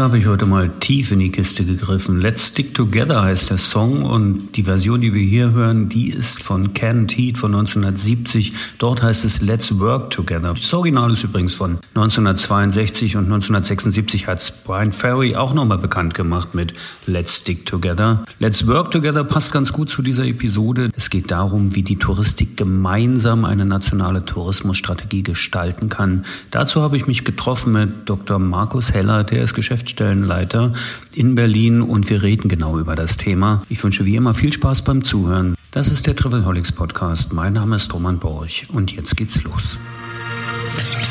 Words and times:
Da 0.00 0.04
habe 0.04 0.16
ich 0.16 0.26
heute 0.26 0.46
mal 0.46 0.70
tief 0.80 1.12
in 1.12 1.18
die 1.18 1.30
Kiste 1.30 1.62
gegriffen. 1.62 2.22
Let's 2.22 2.48
Stick 2.48 2.72
Together 2.72 3.22
heißt 3.22 3.50
der 3.50 3.58
Song 3.58 4.02
und 4.02 4.56
die 4.56 4.62
Version, 4.62 5.02
die 5.02 5.12
wir 5.12 5.20
hier 5.20 5.52
hören, 5.52 5.90
die 5.90 6.08
ist 6.08 6.42
von 6.42 6.72
Ken 6.72 7.06
Heat 7.06 7.36
von 7.36 7.54
1970. 7.54 8.54
Dort 8.78 9.02
heißt 9.02 9.26
es 9.26 9.42
Let's 9.42 9.78
Work 9.78 10.08
Together. 10.08 10.54
Das 10.54 10.72
Original 10.72 11.12
ist 11.12 11.24
übrigens 11.24 11.54
von 11.54 11.80
1962 11.94 13.16
und 13.16 13.24
1976 13.24 14.26
hat 14.26 14.64
Brian 14.64 14.92
Ferry 14.92 15.36
auch 15.36 15.52
nochmal 15.52 15.76
bekannt 15.76 16.14
gemacht 16.14 16.54
mit 16.54 16.72
Let's 17.04 17.36
Stick 17.36 17.66
Together. 17.66 18.24
Let's 18.38 18.66
Work 18.66 18.92
Together 18.92 19.22
passt 19.22 19.52
ganz 19.52 19.70
gut 19.70 19.90
zu 19.90 20.00
dieser 20.00 20.24
Episode. 20.24 20.88
Es 20.96 21.10
geht 21.10 21.30
darum, 21.30 21.74
wie 21.74 21.82
die 21.82 21.96
Touristik 21.96 22.56
gemeinsam 22.56 23.44
eine 23.44 23.66
nationale 23.66 24.24
Tourismusstrategie 24.24 25.24
gestalten 25.24 25.90
kann. 25.90 26.24
Dazu 26.50 26.80
habe 26.80 26.96
ich 26.96 27.06
mich 27.06 27.26
getroffen 27.26 27.74
mit 27.74 28.08
Dr. 28.08 28.38
Markus 28.38 28.94
Heller, 28.94 29.24
der 29.24 29.42
ist 29.42 29.52
Geschäftsführer 29.52 29.89
Geschäftsstellenleiter 29.90 30.72
in 31.14 31.34
Berlin 31.34 31.82
und 31.82 32.08
wir 32.10 32.22
reden 32.22 32.48
genau 32.48 32.78
über 32.78 32.94
das 32.94 33.16
Thema. 33.16 33.62
Ich 33.68 33.82
wünsche 33.82 34.04
wie 34.04 34.16
immer 34.16 34.34
viel 34.34 34.52
Spaß 34.52 34.82
beim 34.82 35.04
Zuhören. 35.04 35.54
Das 35.72 35.88
ist 35.88 36.06
der 36.06 36.16
Travelholics 36.16 36.72
Podcast. 36.72 37.32
Mein 37.32 37.54
Name 37.54 37.76
ist 37.76 37.92
Roman 37.92 38.18
Borch 38.18 38.66
und 38.70 38.92
jetzt 38.92 39.16
geht's 39.16 39.42
los. 39.42 39.78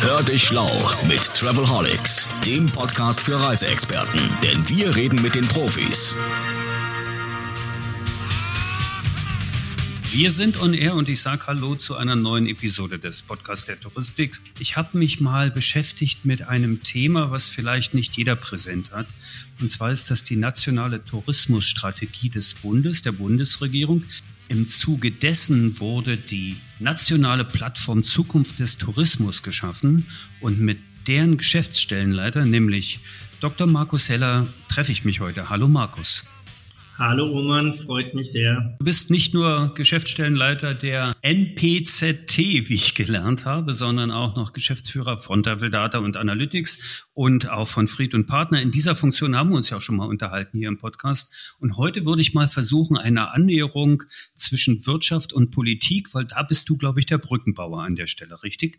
Hör 0.01 0.21
dich 0.23 0.43
schlau 0.43 0.69
mit 1.07 1.21
Travelholics, 1.35 2.29
dem 2.45 2.67
Podcast 2.67 3.19
für 3.19 3.41
Reiseexperten, 3.41 4.21
denn 4.43 4.67
wir 4.69 4.95
reden 4.95 5.21
mit 5.21 5.35
den 5.35 5.47
Profis. 5.47 6.15
Wir 10.11 10.31
sind 10.31 10.59
on 10.59 10.73
air 10.73 10.95
und 10.95 11.07
ich 11.07 11.21
sage 11.21 11.45
Hallo 11.45 11.75
zu 11.75 11.95
einer 11.95 12.15
neuen 12.15 12.47
Episode 12.47 12.97
des 12.97 13.21
Podcasts 13.21 13.65
der 13.65 13.79
Touristik. 13.79 14.35
Ich 14.57 14.75
habe 14.75 14.97
mich 14.97 15.19
mal 15.19 15.51
beschäftigt 15.51 16.25
mit 16.25 16.47
einem 16.47 16.81
Thema, 16.81 17.29
was 17.29 17.47
vielleicht 17.47 17.93
nicht 17.93 18.17
jeder 18.17 18.35
präsent 18.35 18.91
hat. 18.91 19.05
Und 19.61 19.69
zwar 19.69 19.91
ist 19.91 20.09
das 20.09 20.23
die 20.23 20.35
nationale 20.35 21.05
Tourismusstrategie 21.05 22.29
des 22.29 22.55
Bundes, 22.55 23.03
der 23.03 23.11
Bundesregierung. 23.11 24.03
Im 24.47 24.67
Zuge 24.67 25.11
dessen 25.11 25.79
wurde 25.79 26.17
die 26.17 26.55
nationale 26.79 27.45
Plattform 27.45 28.03
Zukunft 28.03 28.57
des 28.57 28.79
Tourismus 28.79 29.43
geschaffen 29.43 30.07
und 30.41 30.59
mit 30.59 30.79
deren 31.05 31.37
Geschäftsstellenleiter, 31.37 32.45
nämlich 32.45 32.99
Dr. 33.41 33.67
Markus 33.67 34.09
Heller, 34.09 34.47
treffe 34.69 34.91
ich 34.91 35.05
mich 35.05 35.19
heute. 35.19 35.51
Hallo 35.51 35.67
Markus. 35.67 36.25
Hallo 36.99 37.27
Roman, 37.27 37.73
freut 37.73 38.13
mich 38.13 38.29
sehr. 38.33 38.75
Du 38.77 38.83
bist 38.83 39.09
nicht 39.09 39.33
nur 39.33 39.73
Geschäftsstellenleiter 39.73 40.75
der 40.75 41.13
NPZT, 41.21 42.37
wie 42.67 42.73
ich 42.73 42.93
gelernt 42.93 43.45
habe, 43.45 43.73
sondern 43.73 44.11
auch 44.11 44.35
noch 44.35 44.51
Geschäftsführer 44.51 45.17
von 45.17 45.41
Travel 45.41 45.69
Data 45.69 45.99
und 45.99 46.17
Analytics 46.17 47.07
und 47.13 47.49
auch 47.49 47.69
von 47.69 47.87
Fried 47.87 48.13
und 48.15 48.25
Partner. 48.25 48.61
In 48.61 48.71
dieser 48.71 48.97
Funktion 48.97 49.37
haben 49.37 49.51
wir 49.51 49.55
uns 49.55 49.69
ja 49.69 49.77
auch 49.77 49.81
schon 49.81 49.95
mal 49.95 50.09
unterhalten 50.09 50.57
hier 50.57 50.67
im 50.67 50.77
Podcast. 50.77 51.55
Und 51.59 51.77
heute 51.77 52.03
würde 52.03 52.21
ich 52.21 52.33
mal 52.33 52.49
versuchen, 52.49 52.97
eine 52.97 53.31
Annäherung 53.31 54.03
zwischen 54.35 54.85
Wirtschaft 54.85 55.31
und 55.31 55.51
Politik, 55.51 56.13
weil 56.13 56.25
da 56.25 56.43
bist 56.43 56.67
du, 56.67 56.75
glaube 56.75 56.99
ich, 56.99 57.05
der 57.05 57.17
Brückenbauer 57.17 57.81
an 57.81 57.95
der 57.95 58.07
Stelle, 58.07 58.43
richtig? 58.43 58.77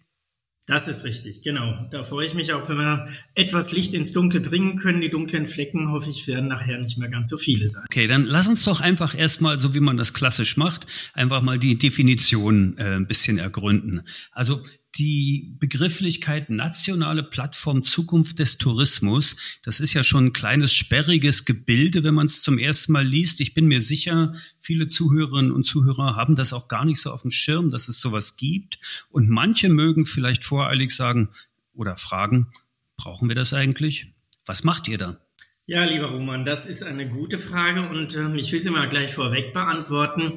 Das 0.66 0.86
ist 0.86 1.04
richtig, 1.04 1.42
genau. 1.42 1.88
Da 1.90 2.02
freue 2.02 2.26
ich 2.26 2.34
mich 2.34 2.52
auch, 2.52 2.68
wenn 2.68 2.76
wir 2.76 3.06
etwas 3.34 3.72
Licht 3.72 3.92
ins 3.94 4.12
Dunkel 4.12 4.40
bringen 4.40 4.76
können. 4.76 5.00
Die 5.00 5.10
dunklen 5.10 5.46
Flecken, 5.46 5.90
hoffe 5.90 6.10
ich, 6.10 6.28
werden 6.28 6.48
nachher 6.48 6.78
nicht 6.78 6.96
mehr 6.96 7.08
ganz 7.08 7.30
so 7.30 7.38
viele 7.38 7.66
sein. 7.66 7.82
Okay, 7.90 8.06
dann 8.06 8.24
lass 8.24 8.46
uns 8.46 8.64
doch 8.64 8.80
einfach 8.80 9.16
erstmal, 9.16 9.58
so 9.58 9.74
wie 9.74 9.80
man 9.80 9.96
das 9.96 10.14
klassisch 10.14 10.56
macht, 10.56 10.86
einfach 11.14 11.42
mal 11.42 11.58
die 11.58 11.76
Definition 11.76 12.76
äh, 12.78 12.96
ein 12.96 13.06
bisschen 13.06 13.38
ergründen. 13.38 14.02
Also 14.32 14.62
die 14.96 15.54
Begrifflichkeit 15.58 16.50
nationale 16.50 17.22
Plattform 17.22 17.82
Zukunft 17.82 18.38
des 18.38 18.58
Tourismus, 18.58 19.60
das 19.62 19.80
ist 19.80 19.94
ja 19.94 20.02
schon 20.02 20.26
ein 20.26 20.32
kleines 20.32 20.74
sperriges 20.74 21.44
Gebilde, 21.44 22.02
wenn 22.02 22.14
man 22.14 22.26
es 22.26 22.42
zum 22.42 22.58
ersten 22.58 22.92
Mal 22.92 23.06
liest. 23.06 23.40
Ich 23.40 23.54
bin 23.54 23.66
mir 23.66 23.80
sicher, 23.80 24.34
viele 24.58 24.88
Zuhörerinnen 24.88 25.52
und 25.52 25.64
Zuhörer 25.64 26.16
haben 26.16 26.36
das 26.36 26.52
auch 26.52 26.68
gar 26.68 26.84
nicht 26.84 27.00
so 27.00 27.10
auf 27.12 27.22
dem 27.22 27.30
Schirm, 27.30 27.70
dass 27.70 27.88
es 27.88 28.00
sowas 28.00 28.36
gibt. 28.36 28.78
Und 29.10 29.28
manche 29.28 29.68
mögen 29.68 30.04
vielleicht 30.04 30.44
voreilig 30.44 30.90
sagen 30.90 31.28
oder 31.72 31.96
fragen, 31.96 32.48
brauchen 32.96 33.28
wir 33.28 33.36
das 33.36 33.54
eigentlich? 33.54 34.12
Was 34.44 34.64
macht 34.64 34.88
ihr 34.88 34.98
da? 34.98 35.20
Ja, 35.66 35.84
lieber 35.84 36.10
Roman, 36.10 36.44
das 36.44 36.66
ist 36.66 36.82
eine 36.82 37.08
gute 37.08 37.38
Frage 37.38 37.88
und 37.88 38.16
ähm, 38.16 38.34
ich 38.34 38.50
will 38.52 38.60
sie 38.60 38.70
mal 38.70 38.88
gleich 38.88 39.12
vorweg 39.12 39.52
beantworten. 39.52 40.34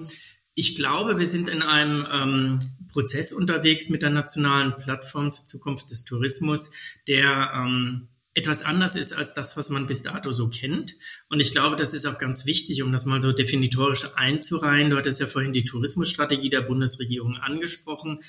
Ich 0.53 0.75
glaube, 0.75 1.17
wir 1.17 1.25
sind 1.25 1.49
in 1.49 1.63
einem 1.63 2.05
ähm, 2.11 2.59
Prozess 2.93 3.33
unterwegs 3.33 3.89
mit 3.89 4.01
der 4.01 4.11
nationalen 4.11 4.75
Plattform 4.77 5.33
zur 5.33 5.45
Zukunft 5.45 5.91
des 5.91 6.05
Tourismus, 6.05 6.71
der 7.07 7.51
ähm, 7.55 8.07
etwas 8.35 8.63
anders 8.63 8.95
ist 8.95 9.13
als 9.13 9.33
das, 9.33 9.57
was 9.57 9.69
man 9.69 9.85
bis 9.85 10.01
dato 10.01 10.31
so 10.31 10.49
kennt. 10.49 10.95
Und 11.29 11.39
ich 11.39 11.51
glaube, 11.51 11.75
das 11.75 11.93
ist 11.93 12.07
auch 12.07 12.17
ganz 12.17 12.45
wichtig, 12.47 12.81
um 12.81 12.91
das 12.91 13.05
mal 13.05 13.21
so 13.21 13.31
definitorisch 13.31 14.07
einzureihen. 14.15 14.89
Du 14.89 14.97
hattest 14.97 15.19
ja 15.19 15.27
vorhin 15.27 15.53
die 15.53 15.63
Tourismusstrategie 15.63 16.49
der 16.49 16.61
Bundesregierung 16.61 17.35
angesprochen. 17.37 18.23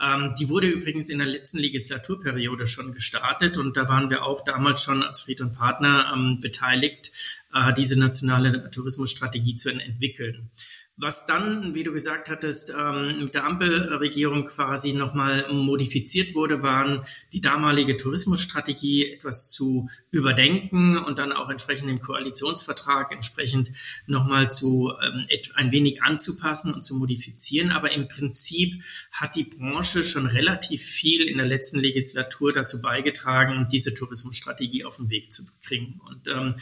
Ähm, 0.00 0.34
die 0.38 0.48
wurde 0.48 0.68
übrigens 0.68 1.10
in 1.10 1.18
der 1.18 1.26
letzten 1.26 1.58
Legislaturperiode 1.58 2.66
schon 2.66 2.94
gestartet 2.94 3.58
und 3.58 3.76
da 3.76 3.86
waren 3.88 4.08
wir 4.08 4.24
auch 4.24 4.44
damals 4.44 4.82
schon 4.82 5.02
als 5.02 5.20
Fried 5.20 5.42
und 5.42 5.52
Partner 5.52 6.10
ähm, 6.14 6.40
beteiligt, 6.40 7.12
äh, 7.52 7.74
diese 7.74 7.98
nationale 7.98 8.70
Tourismusstrategie 8.70 9.56
zu 9.56 9.70
entwickeln. 9.70 10.50
Was 11.02 11.24
dann, 11.24 11.74
wie 11.74 11.82
du 11.82 11.92
gesagt 11.92 12.28
hattest, 12.28 12.74
ähm, 12.78 13.20
mit 13.20 13.34
der 13.34 13.46
Ampelregierung 13.46 14.44
quasi 14.44 14.92
nochmal 14.92 15.50
modifiziert 15.50 16.34
wurde, 16.34 16.62
waren 16.62 17.02
die 17.32 17.40
damalige 17.40 17.96
Tourismusstrategie 17.96 19.10
etwas 19.10 19.50
zu 19.50 19.88
überdenken 20.10 20.98
und 20.98 21.18
dann 21.18 21.32
auch 21.32 21.48
entsprechend 21.48 21.88
den 21.88 22.02
Koalitionsvertrag 22.02 23.12
entsprechend 23.12 23.70
nochmal 24.06 24.50
zu 24.50 24.92
ähm, 25.02 25.26
ein 25.54 25.72
wenig 25.72 26.02
anzupassen 26.02 26.74
und 26.74 26.82
zu 26.82 26.96
modifizieren. 26.96 27.70
Aber 27.70 27.92
im 27.92 28.06
Prinzip 28.06 28.82
hat 29.10 29.36
die 29.36 29.44
Branche 29.44 30.04
schon 30.04 30.26
relativ 30.26 30.82
viel 30.82 31.22
in 31.22 31.38
der 31.38 31.46
letzten 31.46 31.78
Legislatur 31.78 32.52
dazu 32.52 32.82
beigetragen, 32.82 33.68
diese 33.72 33.94
Tourismusstrategie 33.94 34.84
auf 34.84 34.98
den 34.98 35.08
Weg 35.08 35.32
zu 35.32 35.44
kriegen. 35.62 35.98
Und 36.06 36.28
ähm, 36.28 36.56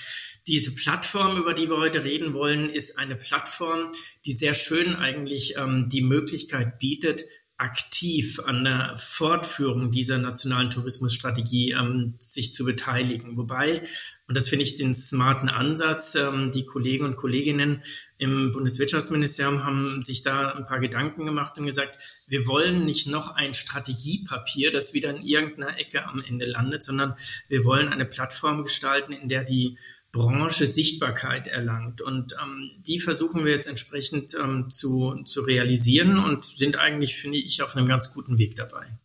diese 0.47 0.75
Plattform, 0.75 1.37
über 1.39 1.55
die 1.55 1.69
wir 1.69 1.79
heute 1.79 2.05
reden 2.05 2.35
wollen, 2.35 2.71
ist 2.71 2.99
eine 2.99 3.17
Plattform, 3.17 3.91
die 4.29 4.33
sehr 4.33 4.53
schön 4.53 4.95
eigentlich 4.95 5.57
ähm, 5.57 5.89
die 5.91 6.03
Möglichkeit 6.03 6.79
bietet, 6.79 7.25
aktiv 7.57 8.39
an 8.45 8.63
der 8.63 8.95
Fortführung 8.95 9.91
dieser 9.91 10.19
nationalen 10.19 10.69
Tourismusstrategie 10.69 11.73
ähm, 11.73 12.15
sich 12.19 12.53
zu 12.53 12.67
beteiligen. 12.67 13.39
Wobei, 13.39 13.83
und 14.29 14.37
das 14.37 14.51
finde 14.51 14.65
ich 14.65 14.77
den 14.77 14.93
smarten 14.93 15.49
Ansatz, 15.49 16.15
ähm, 16.15 16.53
die 16.53 16.67
Kollegen 16.67 17.07
und 17.07 17.17
Kolleginnen 17.17 17.83
im 18.19 18.53
Bundeswirtschaftsministerium 18.53 19.65
haben 19.65 20.03
sich 20.03 20.21
da 20.21 20.53
ein 20.53 20.67
paar 20.67 20.79
Gedanken 20.79 21.25
gemacht 21.25 21.59
und 21.59 21.65
gesagt, 21.65 21.99
wir 22.29 22.47
wollen 22.47 22.85
nicht 22.85 23.09
noch 23.09 23.35
ein 23.35 23.55
Strategiepapier, 23.55 24.71
das 24.71 24.93
wieder 24.93 25.11
in 25.11 25.23
irgendeiner 25.23 25.79
Ecke 25.79 26.05
am 26.05 26.23
Ende 26.23 26.45
landet, 26.45 26.85
sondern 26.85 27.15
wir 27.49 27.65
wollen 27.65 27.89
eine 27.89 28.05
Plattform 28.05 28.63
gestalten, 28.63 29.15
in 29.15 29.29
der 29.29 29.43
die 29.43 29.79
Branche 30.13 30.67
Sichtbarkeit 30.67 31.47
erlangt. 31.47 32.01
Und 32.01 32.35
ähm, 32.43 32.71
die 32.87 32.99
versuchen 32.99 33.45
wir 33.45 33.53
jetzt 33.53 33.69
entsprechend 33.69 34.35
ähm, 34.35 34.69
zu, 34.71 35.23
zu 35.25 35.43
realisieren 35.43 36.19
und 36.19 36.45
sind 36.45 36.77
eigentlich, 36.77 37.15
finde 37.17 37.39
ich, 37.39 37.63
auf 37.63 37.77
einem 37.77 37.87
ganz 37.87 38.15
guten 38.15 38.39
Weg 38.39 38.57
dabei. 38.57 38.99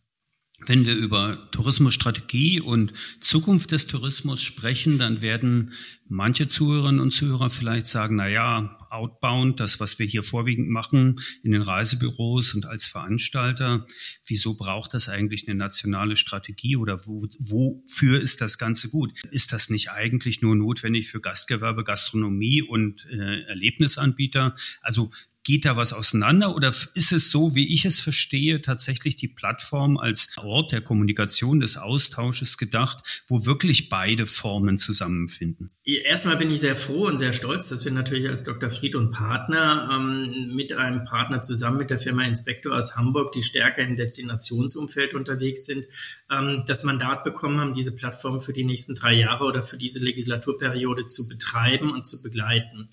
Wenn 0.66 0.86
wir 0.86 0.94
über 0.94 1.50
Tourismusstrategie 1.50 2.60
und 2.60 2.92
Zukunft 3.20 3.72
des 3.72 3.86
Tourismus 3.86 4.40
sprechen, 4.40 4.98
dann 4.98 5.20
werden 5.20 5.72
manche 6.06 6.46
Zuhörerinnen 6.46 7.00
und 7.00 7.10
Zuhörer 7.10 7.50
vielleicht 7.50 7.86
sagen, 7.86 8.16
na 8.16 8.28
ja, 8.28 8.78
outbound, 8.90 9.58
das, 9.60 9.80
was 9.80 9.98
wir 9.98 10.06
hier 10.06 10.22
vorwiegend 10.22 10.68
machen 10.68 11.16
in 11.42 11.52
den 11.52 11.62
Reisebüros 11.62 12.54
und 12.54 12.66
als 12.66 12.86
Veranstalter, 12.86 13.86
wieso 14.26 14.54
braucht 14.54 14.94
das 14.94 15.08
eigentlich 15.08 15.48
eine 15.48 15.56
nationale 15.56 16.16
Strategie 16.16 16.76
oder 16.76 17.06
wo, 17.06 17.26
wofür 17.38 18.20
ist 18.20 18.40
das 18.40 18.58
Ganze 18.58 18.88
gut? 18.88 19.12
Ist 19.30 19.52
das 19.52 19.70
nicht 19.70 19.90
eigentlich 19.90 20.42
nur 20.42 20.54
notwendig 20.54 21.08
für 21.08 21.20
Gastgewerbe, 21.20 21.84
Gastronomie 21.84 22.62
und 22.62 23.06
äh, 23.10 23.42
Erlebnisanbieter? 23.46 24.54
Also 24.80 25.10
Geht 25.46 25.66
da 25.66 25.76
was 25.76 25.92
auseinander 25.92 26.56
oder 26.56 26.68
ist 26.94 27.12
es 27.12 27.30
so, 27.30 27.54
wie 27.54 27.70
ich 27.70 27.84
es 27.84 28.00
verstehe, 28.00 28.62
tatsächlich 28.62 29.16
die 29.16 29.28
Plattform 29.28 29.98
als 29.98 30.34
Ort 30.38 30.72
der 30.72 30.80
Kommunikation, 30.80 31.60
des 31.60 31.76
Austausches 31.76 32.56
gedacht, 32.56 33.22
wo 33.26 33.44
wirklich 33.44 33.90
beide 33.90 34.26
Formen 34.26 34.78
zusammenfinden? 34.78 35.70
Erstmal 35.98 36.36
bin 36.36 36.50
ich 36.50 36.60
sehr 36.60 36.76
froh 36.76 37.06
und 37.06 37.18
sehr 37.18 37.32
stolz, 37.32 37.68
dass 37.68 37.84
wir 37.84 37.92
natürlich 37.92 38.28
als 38.28 38.44
Dr. 38.44 38.70
Fried 38.70 38.94
und 38.94 39.10
Partner 39.10 39.88
ähm, 39.92 40.54
mit 40.54 40.72
einem 40.72 41.04
Partner 41.04 41.42
zusammen 41.42 41.78
mit 41.78 41.90
der 41.90 41.98
Firma 41.98 42.24
Inspektor 42.24 42.76
aus 42.76 42.96
Hamburg, 42.96 43.32
die 43.32 43.42
stärker 43.42 43.82
im 43.82 43.96
Destinationsumfeld 43.96 45.14
unterwegs 45.14 45.66
sind, 45.66 45.84
ähm, 46.30 46.64
das 46.66 46.84
Mandat 46.84 47.24
bekommen 47.24 47.60
haben, 47.60 47.74
diese 47.74 47.94
Plattform 47.94 48.40
für 48.40 48.52
die 48.52 48.64
nächsten 48.64 48.94
drei 48.94 49.14
Jahre 49.14 49.44
oder 49.44 49.62
für 49.62 49.76
diese 49.76 49.98
Legislaturperiode 49.98 51.06
zu 51.06 51.28
betreiben 51.28 51.92
und 51.92 52.06
zu 52.06 52.22
begleiten. 52.22 52.88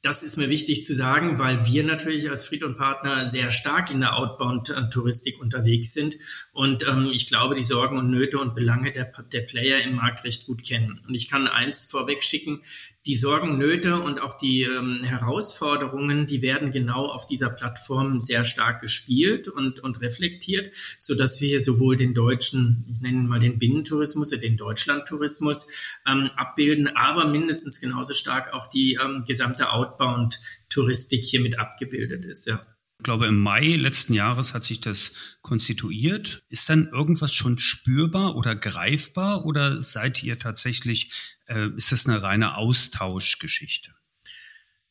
Das 0.00 0.22
ist 0.22 0.36
mir 0.36 0.48
wichtig 0.48 0.84
zu 0.84 0.94
sagen, 0.94 1.40
weil 1.40 1.66
wir 1.66 1.82
natürlich 1.82 2.30
als 2.30 2.44
Fried 2.44 2.62
und 2.62 2.76
Partner 2.76 3.26
sehr 3.26 3.50
stark 3.50 3.90
in 3.90 3.98
der 3.98 4.16
Outbound-Touristik 4.16 5.40
unterwegs 5.40 5.92
sind 5.92 6.16
und 6.52 6.86
ähm, 6.86 7.10
ich 7.12 7.26
glaube, 7.26 7.56
die 7.56 7.64
Sorgen 7.64 7.98
und 7.98 8.08
Nöte 8.08 8.38
und 8.38 8.54
Belange 8.54 8.92
der, 8.92 9.10
der 9.32 9.40
Player 9.40 9.80
im 9.80 9.96
Markt 9.96 10.22
recht 10.22 10.46
gut 10.46 10.62
kennen. 10.64 11.00
Und 11.08 11.16
ich 11.16 11.28
kann 11.28 11.48
eins 11.48 11.86
vorweg 11.86 12.22
schicken, 12.22 12.62
die 13.08 13.16
Sorgen, 13.16 13.56
Nöte 13.56 14.00
und 14.00 14.20
auch 14.20 14.36
die 14.36 14.64
ähm, 14.64 15.02
Herausforderungen, 15.02 16.26
die 16.26 16.42
werden 16.42 16.72
genau 16.72 17.06
auf 17.06 17.26
dieser 17.26 17.48
Plattform 17.48 18.20
sehr 18.20 18.44
stark 18.44 18.82
gespielt 18.82 19.48
und, 19.48 19.80
und 19.80 20.02
reflektiert, 20.02 20.74
so 21.00 21.14
dass 21.14 21.40
wir 21.40 21.60
sowohl 21.60 21.96
den 21.96 22.12
deutschen, 22.12 22.84
ich 22.92 23.00
nenne 23.00 23.26
mal 23.26 23.40
den 23.40 23.58
Binnentourismus 23.58 24.28
den 24.28 24.58
Deutschlandtourismus 24.58 25.70
ähm, 26.06 26.30
abbilden, 26.36 26.88
aber 26.94 27.28
mindestens 27.28 27.80
genauso 27.80 28.12
stark 28.12 28.52
auch 28.52 28.66
die 28.66 28.98
ähm, 29.02 29.24
gesamte 29.26 29.72
Outbound-Touristik 29.72 31.24
hier 31.24 31.40
mit 31.40 31.58
abgebildet 31.58 32.26
ist, 32.26 32.46
ja. 32.46 32.60
Ich 33.00 33.04
glaube, 33.04 33.26
im 33.26 33.38
Mai 33.38 33.76
letzten 33.76 34.12
Jahres 34.12 34.54
hat 34.54 34.64
sich 34.64 34.80
das 34.80 35.12
konstituiert. 35.40 36.40
Ist 36.48 36.68
dann 36.68 36.88
irgendwas 36.88 37.32
schon 37.32 37.56
spürbar 37.56 38.34
oder 38.34 38.56
greifbar 38.56 39.46
oder 39.46 39.80
seid 39.80 40.24
ihr 40.24 40.40
tatsächlich, 40.40 41.37
äh, 41.48 41.68
ist 41.76 41.92
das 41.92 42.06
eine 42.06 42.22
reine 42.22 42.56
Austauschgeschichte? 42.56 43.92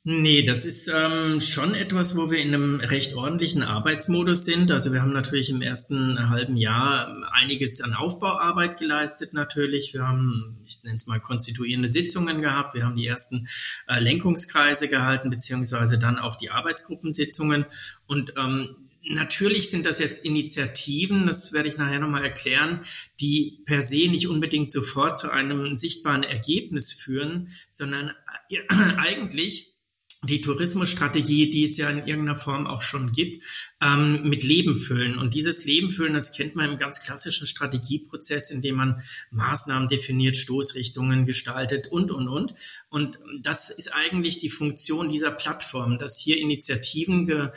Nee, 0.10 0.44
das 0.44 0.64
ist 0.64 0.88
ähm, 0.88 1.42
schon 1.42 1.76
etwas, 1.76 2.16
wo 2.16 2.32
wir 2.32 2.40
in 2.40 2.54
einem 2.54 2.80
recht 2.80 3.16
ordentlichen 3.16 3.62
Arbeitsmodus 3.62 4.46
sind. 4.46 4.72
Also 4.72 4.94
wir 4.94 5.02
haben 5.02 5.12
natürlich 5.12 5.50
im 5.50 5.62
ersten 5.62 6.30
halben 6.30 6.56
Jahr 6.56 7.14
einiges 7.34 7.82
an 7.82 7.94
Aufbauarbeit 7.94 8.80
geleistet 8.80 9.34
natürlich. 9.34 9.94
Wir 9.94 10.08
haben, 10.08 10.62
ich 10.66 10.82
nenne 10.84 10.96
es 10.96 11.08
mal, 11.08 11.20
konstituierende 11.20 11.90
Sitzungen 11.90 12.42
gehabt. 12.42 12.74
Wir 12.74 12.86
haben 12.86 12.96
die 12.96 13.06
ersten 13.06 13.50
äh, 13.90 14.00
Lenkungskreise 14.00 14.88
gehalten, 14.88 15.30
beziehungsweise 15.30 16.00
dann 16.00 16.20
auch 16.20 16.38
die 16.38 16.52
Arbeitsgruppensitzungen. 16.52 17.66
Und 18.06 18.34
ähm, 18.38 18.78
Natürlich 19.10 19.70
sind 19.70 19.86
das 19.86 20.00
jetzt 20.00 20.26
Initiativen, 20.26 21.26
das 21.26 21.54
werde 21.54 21.68
ich 21.70 21.78
nachher 21.78 22.00
nochmal 22.00 22.24
erklären, 22.24 22.82
die 23.22 23.60
per 23.66 23.82
se 23.82 24.08
nicht 24.10 24.28
unbedingt 24.28 24.72
sofort 24.72 25.18
zu 25.18 25.32
einem 25.32 25.76
sichtbaren 25.76 26.24
Ergebnis 26.24 26.92
führen, 26.92 27.50
sondern 27.70 28.14
äh, 28.50 28.58
eigentlich 28.98 29.78
die 30.24 30.42
Tourismusstrategie, 30.42 31.52
die 31.52 31.64
es 31.64 31.78
ja 31.78 31.90
in 31.90 32.00
irgendeiner 32.00 32.36
Form 32.36 32.66
auch 32.66 32.82
schon 32.82 33.12
gibt, 33.12 33.44
ähm, 33.82 34.28
mit 34.28 34.44
Leben 34.44 34.76
füllen. 34.76 35.18
Und 35.18 35.36
dieses 35.36 35.66
Leben 35.66 35.92
füllen, 35.92 36.16
das 36.16 36.34
kennt 36.34 36.56
man 36.56 36.72
im 36.72 36.78
ganz 36.78 37.06
klassischen 37.06 37.46
Strategieprozess, 37.46 38.50
in 38.50 38.64
dem 38.64 38.76
man 38.76 39.02
Maßnahmen 39.30 39.88
definiert, 39.88 40.36
Stoßrichtungen 40.36 41.26
gestaltet 41.26 41.88
und, 41.88 42.10
und, 42.10 42.28
und. 42.28 42.56
Und 42.90 43.20
das 43.44 43.70
ist 43.70 43.94
eigentlich 43.94 44.40
die 44.40 44.50
Funktion 44.50 45.10
dieser 45.10 45.32
Plattform, 45.32 46.00
dass 46.00 46.20
hier 46.20 46.40
Initiativen 46.40 47.28
ge, 47.28 47.52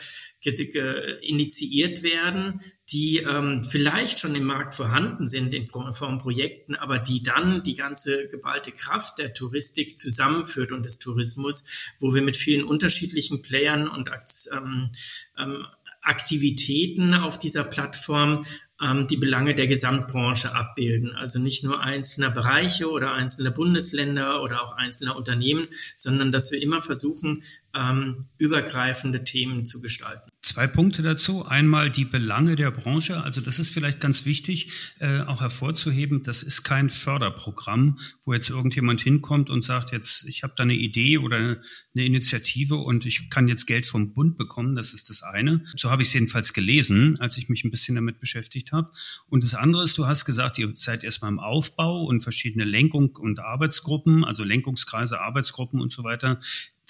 initiiert 0.46 2.02
werden, 2.02 2.60
die 2.92 3.18
ähm, 3.18 3.62
vielleicht 3.62 4.18
schon 4.18 4.34
im 4.34 4.44
Markt 4.44 4.74
vorhanden 4.74 5.28
sind 5.28 5.54
in 5.54 5.66
Form 5.66 5.92
von 5.92 6.18
Projekten, 6.18 6.74
aber 6.74 6.98
die 6.98 7.22
dann 7.22 7.62
die 7.62 7.74
ganze 7.74 8.28
geballte 8.28 8.72
Kraft 8.72 9.18
der 9.18 9.32
Touristik 9.32 9.98
zusammenführt 9.98 10.72
und 10.72 10.84
des 10.84 10.98
Tourismus, 10.98 11.92
wo 12.00 12.14
wir 12.14 12.22
mit 12.22 12.36
vielen 12.36 12.64
unterschiedlichen 12.64 13.42
Playern 13.42 13.88
und 13.88 14.10
ähm, 14.56 14.90
ähm, 15.38 15.66
Aktivitäten 16.02 17.14
auf 17.14 17.38
dieser 17.38 17.62
Plattform 17.62 18.44
ähm, 18.80 19.06
die 19.06 19.18
Belange 19.18 19.54
der 19.54 19.66
Gesamtbranche 19.66 20.54
abbilden. 20.54 21.14
Also 21.14 21.38
nicht 21.38 21.62
nur 21.62 21.80
einzelner 21.80 22.30
Bereiche 22.30 22.90
oder 22.90 23.12
einzelne 23.12 23.50
Bundesländer 23.50 24.42
oder 24.42 24.62
auch 24.62 24.76
einzelner 24.76 25.16
Unternehmen, 25.16 25.66
sondern 25.96 26.32
dass 26.32 26.50
wir 26.52 26.62
immer 26.62 26.80
versuchen, 26.80 27.42
ähm, 27.74 28.26
übergreifende 28.38 29.22
Themen 29.24 29.64
zu 29.64 29.80
gestalten. 29.80 30.30
Zwei 30.42 30.66
Punkte 30.66 31.02
dazu. 31.02 31.44
Einmal 31.44 31.90
die 31.90 32.04
Belange 32.04 32.56
der 32.56 32.70
Branche. 32.70 33.22
Also 33.22 33.40
das 33.40 33.58
ist 33.58 33.70
vielleicht 33.70 34.00
ganz 34.00 34.24
wichtig, 34.24 34.72
äh, 34.98 35.20
auch 35.20 35.42
hervorzuheben. 35.42 36.22
Das 36.22 36.42
ist 36.42 36.62
kein 36.62 36.88
Förderprogramm, 36.88 37.98
wo 38.24 38.32
jetzt 38.32 38.48
irgendjemand 38.48 39.02
hinkommt 39.02 39.50
und 39.50 39.62
sagt, 39.62 39.92
jetzt 39.92 40.26
ich 40.26 40.42
habe 40.42 40.54
da 40.56 40.62
eine 40.62 40.74
Idee 40.74 41.18
oder 41.18 41.36
eine 41.36 42.04
Initiative 42.04 42.76
und 42.76 43.04
ich 43.04 43.28
kann 43.28 43.48
jetzt 43.48 43.66
Geld 43.66 43.86
vom 43.86 44.14
Bund 44.14 44.36
bekommen. 44.38 44.74
Das 44.74 44.94
ist 44.94 45.10
das 45.10 45.22
eine. 45.22 45.62
So 45.76 45.90
habe 45.90 46.02
ich 46.02 46.08
es 46.08 46.14
jedenfalls 46.14 46.54
gelesen, 46.54 47.20
als 47.20 47.36
ich 47.36 47.48
mich 47.48 47.64
ein 47.64 47.70
bisschen 47.70 47.94
damit 47.94 48.18
beschäftigt 48.18 48.72
habe. 48.72 48.90
Und 49.28 49.44
das 49.44 49.54
andere 49.54 49.84
ist, 49.84 49.98
du 49.98 50.06
hast 50.06 50.24
gesagt, 50.24 50.58
ihr 50.58 50.72
seid 50.74 51.04
erstmal 51.04 51.30
im 51.30 51.38
Aufbau 51.38 52.04
und 52.04 52.22
verschiedene 52.22 52.64
Lenkung 52.64 53.14
und 53.16 53.40
Arbeitsgruppen, 53.40 54.24
also 54.24 54.42
Lenkungskreise, 54.42 55.20
Arbeitsgruppen 55.20 55.80
und 55.80 55.92
so 55.92 56.02
weiter 56.02 56.40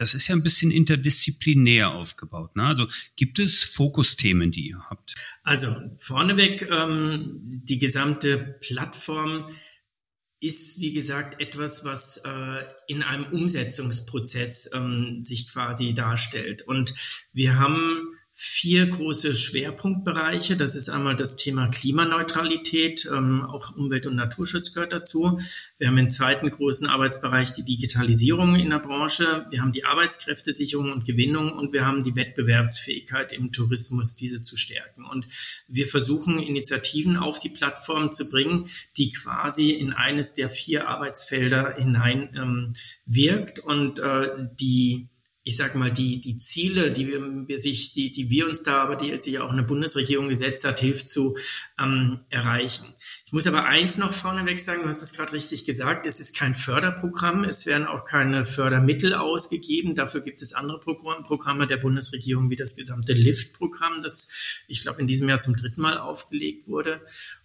das 0.01 0.15
ist 0.15 0.29
ja 0.29 0.35
ein 0.35 0.43
bisschen 0.43 0.71
interdisziplinär 0.71 1.91
aufgebaut. 1.91 2.57
Ne? 2.57 2.65
Also 2.65 2.87
gibt 3.17 3.39
es 3.39 3.63
Fokusthemen, 3.63 4.51
die 4.51 4.69
ihr 4.69 4.81
habt? 4.89 5.15
Also 5.43 5.77
vorneweg, 5.99 6.67
ähm, 6.71 7.39
die 7.65 7.79
gesamte 7.79 8.59
Plattform 8.61 9.51
ist, 10.41 10.81
wie 10.81 10.93
gesagt, 10.93 11.39
etwas, 11.39 11.85
was 11.85 12.23
äh, 12.25 12.65
in 12.89 13.03
einem 13.03 13.27
Umsetzungsprozess 13.27 14.71
ähm, 14.73 15.19
sich 15.21 15.53
quasi 15.53 15.93
darstellt. 15.93 16.63
Und 16.63 16.95
wir 17.35 17.59
haben 17.59 18.15
vier 18.33 18.87
große 18.87 19.35
Schwerpunktbereiche. 19.35 20.57
Das 20.57 20.77
ist 20.77 20.89
einmal 20.89 21.17
das 21.17 21.37
Thema 21.37 21.69
Klimaneutralität, 21.69 23.09
ähm, 23.13 23.43
auch 23.43 23.77
Umwelt- 23.77 24.07
und 24.07 24.15
Naturschutz 24.15 24.73
gehört 24.73 24.93
dazu. 24.93 25.41
Wir 25.79 25.89
haben 25.89 25.99
im 25.99 26.09
zweiten 26.09 26.49
großen 26.49 26.87
Arbeitsbereich 26.87 27.53
die 27.55 27.65
Digitalisierung 27.65 28.55
in 28.55 28.71
der 28.71 28.79
Branche. 28.79 29.47
Wir 29.51 29.61
haben 29.61 29.73
die 29.73 29.85
Arbeitskräftesicherung 29.85 30.93
und 30.93 31.05
Gewinnung 31.05 31.53
und 31.53 31.73
wir 31.73 31.85
haben 31.85 32.05
die 32.05 32.15
Wettbewerbsfähigkeit 32.15 33.33
im 33.33 33.51
Tourismus, 33.51 34.15
diese 34.15 34.43
zu 34.43 34.57
stärken. 34.57 35.05
Und 35.05 35.27
wir 35.67 35.87
versuchen 35.87 36.39
Initiativen 36.39 37.17
auf 37.17 37.41
die 37.41 37.51
Plattform 37.51 38.13
zu 38.13 38.31
bringen, 38.31 38.69
die 38.97 39.13
quasi 39.13 39.71
in 39.71 39.93
eines 39.93 40.35
der 40.35 40.49
vier 40.49 40.89
Arbeitsfelder 40.89 41.75
hinein 41.77 42.31
ähm, 42.37 42.75
wirkt 43.07 43.59
und 43.59 43.99
äh, 43.99 44.31
die 44.61 45.09
ich 45.43 45.57
sag 45.57 45.75
mal, 45.75 45.91
die, 45.91 46.21
die 46.21 46.37
Ziele, 46.37 46.93
die 46.93 47.09
wir, 47.09 47.59
sich, 47.59 47.95
die, 47.95 48.13
die 48.13 48.29
wir 48.29 48.47
uns 48.47 48.63
da, 48.63 48.83
aber 48.83 48.97
die 48.97 49.07
jetzt 49.07 49.25
sich 49.25 49.39
auch 49.39 49.51
eine 49.51 49.63
Bundesregierung 49.63 50.29
gesetzt 50.29 50.65
hat, 50.65 50.81
hilft 50.81 51.09
zu 51.09 51.37
ähm, 51.79 52.21
erreichen. 52.29 52.95
Ich 53.25 53.33
muss 53.33 53.47
aber 53.47 53.65
eins 53.65 53.97
noch 53.97 54.13
vorneweg 54.13 54.61
sagen, 54.61 54.83
du 54.83 54.89
hast 54.89 55.01
es 55.01 55.15
gerade 55.15 55.33
richtig 55.33 55.65
gesagt, 55.65 56.05
es 56.05 56.21
ist 56.21 56.37
kein 56.37 56.55
Förderprogramm, 56.55 57.45
es 57.45 57.65
werden 57.65 57.87
auch 57.87 58.05
keine 58.05 58.45
Fördermittel 58.45 59.15
ausgegeben. 59.15 59.95
Dafür 59.95 60.21
gibt 60.21 60.43
es 60.43 60.53
andere 60.53 60.79
Programm, 60.79 61.23
Programme 61.23 61.67
der 61.67 61.79
Bundesregierung, 61.79 62.51
wie 62.51 62.57
das 62.57 62.77
gesamte 62.77 63.15
LIFT-Programm, 63.15 64.03
das 64.03 64.63
ich 64.69 64.83
glaube 64.83 65.01
in 65.01 65.07
diesem 65.07 65.29
Jahr 65.29 65.41
zum 65.41 65.57
dritten 65.57 65.81
Mal 65.81 65.97
aufgelegt 65.97 66.69
wurde. 66.69 67.01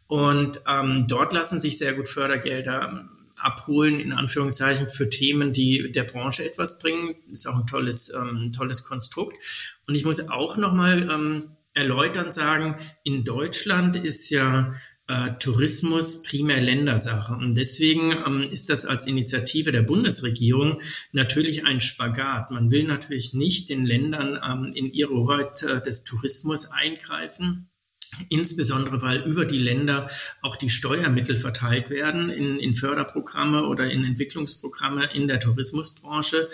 Und 0.08 0.62
ähm, 0.68 1.06
dort 1.08 1.34
lassen 1.34 1.60
sich 1.62 1.78
sehr 1.78 1.94
gut 1.94 2.10
Fördergelder 2.10 3.10
abholen, 3.46 4.00
in 4.00 4.12
Anführungszeichen, 4.12 4.88
für 4.88 5.10
Themen, 5.10 5.54
die 5.54 5.92
der 5.92 6.04
Branche 6.04 6.44
etwas 6.44 6.80
bringen. 6.80 7.16
Ist 7.32 7.48
auch 7.48 7.56
ein 7.56 7.68
tolles, 7.68 8.12
ähm, 8.14 8.52
tolles 8.52 8.84
Konstrukt. 8.84 9.36
Und 9.88 9.96
ich 9.96 10.04
muss 10.04 10.28
auch 10.30 10.58
nochmal 10.58 11.10
ähm, 11.10 11.44
erläutern 11.74 12.32
sagen, 12.32 12.75
in 13.04 13.24
Deutschland 13.24 13.98
ist 13.98 14.30
ja 14.30 14.74
äh, 15.08 15.32
Tourismus 15.40 16.24
primär 16.24 16.62
Ländersache. 16.62 17.34
Und 17.36 17.56
deswegen 17.56 18.12
ähm, 18.25 18.42
ist 18.50 18.70
das 18.70 18.86
als 18.86 19.06
Initiative 19.06 19.72
der 19.72 19.84
Bundesregierung 19.84 20.82
natürlich 21.12 21.66
ein 21.66 21.82
Spagat. 21.82 22.50
Man 22.50 22.72
will 22.72 22.86
natürlich 22.86 23.34
nicht 23.34 23.70
den 23.70 23.86
Ländern 23.86 24.40
ähm, 24.44 24.74
in 24.74 24.92
ihre 24.92 25.14
Hoheit 25.14 25.62
äh, 25.64 25.82
des 25.82 26.04
Tourismus 26.04 26.72
eingreifen. 26.72 27.70
Insbesondere 28.30 29.02
weil 29.02 29.22
über 29.24 29.46
die 29.46 29.58
Länder 29.58 30.10
auch 30.42 30.56
die 30.56 30.70
Steuermittel 30.70 31.38
verteilt 31.38 31.90
werden 31.90 32.30
in, 32.30 32.60
in 32.60 32.76
Förderprogramme 32.76 33.66
oder 33.66 33.90
in 33.90 34.04
Entwicklungsprogramme 34.04 35.10
in 35.14 35.28
der 35.28 35.40
Tourismusbranche. 35.40 36.50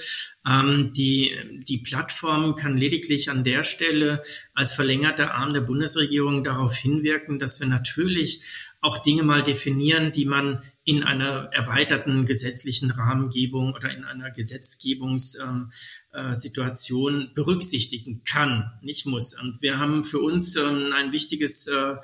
Ähm, 0.46 0.92
die, 0.96 1.32
die 1.68 1.80
Plattform 1.80 2.56
kann 2.56 2.78
lediglich 2.78 3.30
an 3.30 3.44
der 3.44 3.64
Stelle 3.64 4.24
als 4.54 4.74
verlängerter 4.74 5.36
Arm 5.36 5.54
der 5.54 5.62
Bundesregierung 5.62 6.44
darauf 6.44 6.76
hinwirken, 6.76 7.40
dass 7.40 7.60
wir 7.60 7.68
natürlich 7.68 8.42
auch 8.82 8.98
Dinge 8.98 9.24
mal 9.24 9.44
definieren, 9.44 10.12
die 10.12 10.26
man 10.26 10.62
in 10.92 11.04
einer 11.04 11.50
erweiterten 11.54 12.26
gesetzlichen 12.26 12.90
Rahmengebung 12.92 13.74
oder 13.74 13.96
in 13.96 14.04
einer 14.04 14.30
Gesetzgebungssituation 14.30 17.16
ähm, 17.16 17.28
äh, 17.30 17.34
berücksichtigen 17.34 18.26
kann, 18.26 18.74
nicht 18.82 19.06
muss. 19.06 19.40
Und 19.42 19.62
wir 19.62 19.80
haben 19.80 20.04
für 20.04 20.20
uns 20.20 20.58
ähm, 20.58 20.92
ein 20.94 21.14
wichtiges, 21.14 21.68
äh, 21.68 21.96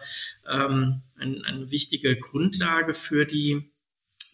ähm, 0.50 1.01
ein, 1.17 1.44
eine 1.44 1.70
wichtige 1.70 2.15
Grundlage 2.15 2.94
für 2.94 3.25
die 3.25 3.74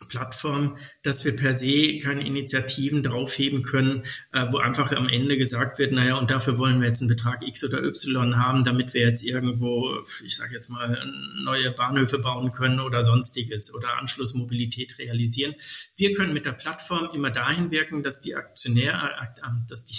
Plattform, 0.07 0.77
dass 1.01 1.25
wir 1.25 1.35
per 1.35 1.53
se 1.53 1.97
keine 1.99 2.25
Initiativen 2.25 3.03
draufheben 3.03 3.63
können, 3.63 4.03
äh, 4.31 4.45
wo 4.51 4.57
einfach 4.57 4.91
am 4.91 5.09
Ende 5.09 5.37
gesagt 5.37 5.79
wird, 5.79 5.91
naja, 5.91 6.17
und 6.17 6.31
dafür 6.31 6.57
wollen 6.57 6.79
wir 6.79 6.87
jetzt 6.87 7.01
einen 7.01 7.09
Betrag 7.09 7.45
X 7.45 7.63
oder 7.63 7.83
Y 7.83 8.37
haben, 8.37 8.63
damit 8.63 8.93
wir 8.93 9.01
jetzt 9.01 9.23
irgendwo, 9.23 9.99
ich 10.23 10.35
sage 10.35 10.53
jetzt 10.53 10.69
mal, 10.69 11.05
neue 11.43 11.71
Bahnhöfe 11.71 12.19
bauen 12.19 12.51
können 12.51 12.79
oder 12.79 13.03
sonstiges 13.03 13.73
oder 13.75 13.99
Anschlussmobilität 13.99 14.97
realisieren. 14.99 15.55
Wir 15.95 16.13
können 16.13 16.33
mit 16.33 16.45
der 16.45 16.53
Plattform 16.53 17.09
immer 17.13 17.31
dahin 17.31 17.71
wirken, 17.71 18.03
dass 18.03 18.21
die 18.21 18.35
Aktionäre, 18.35 18.52
äh, 18.65 19.65
dass 19.67 19.85
die 19.85 19.95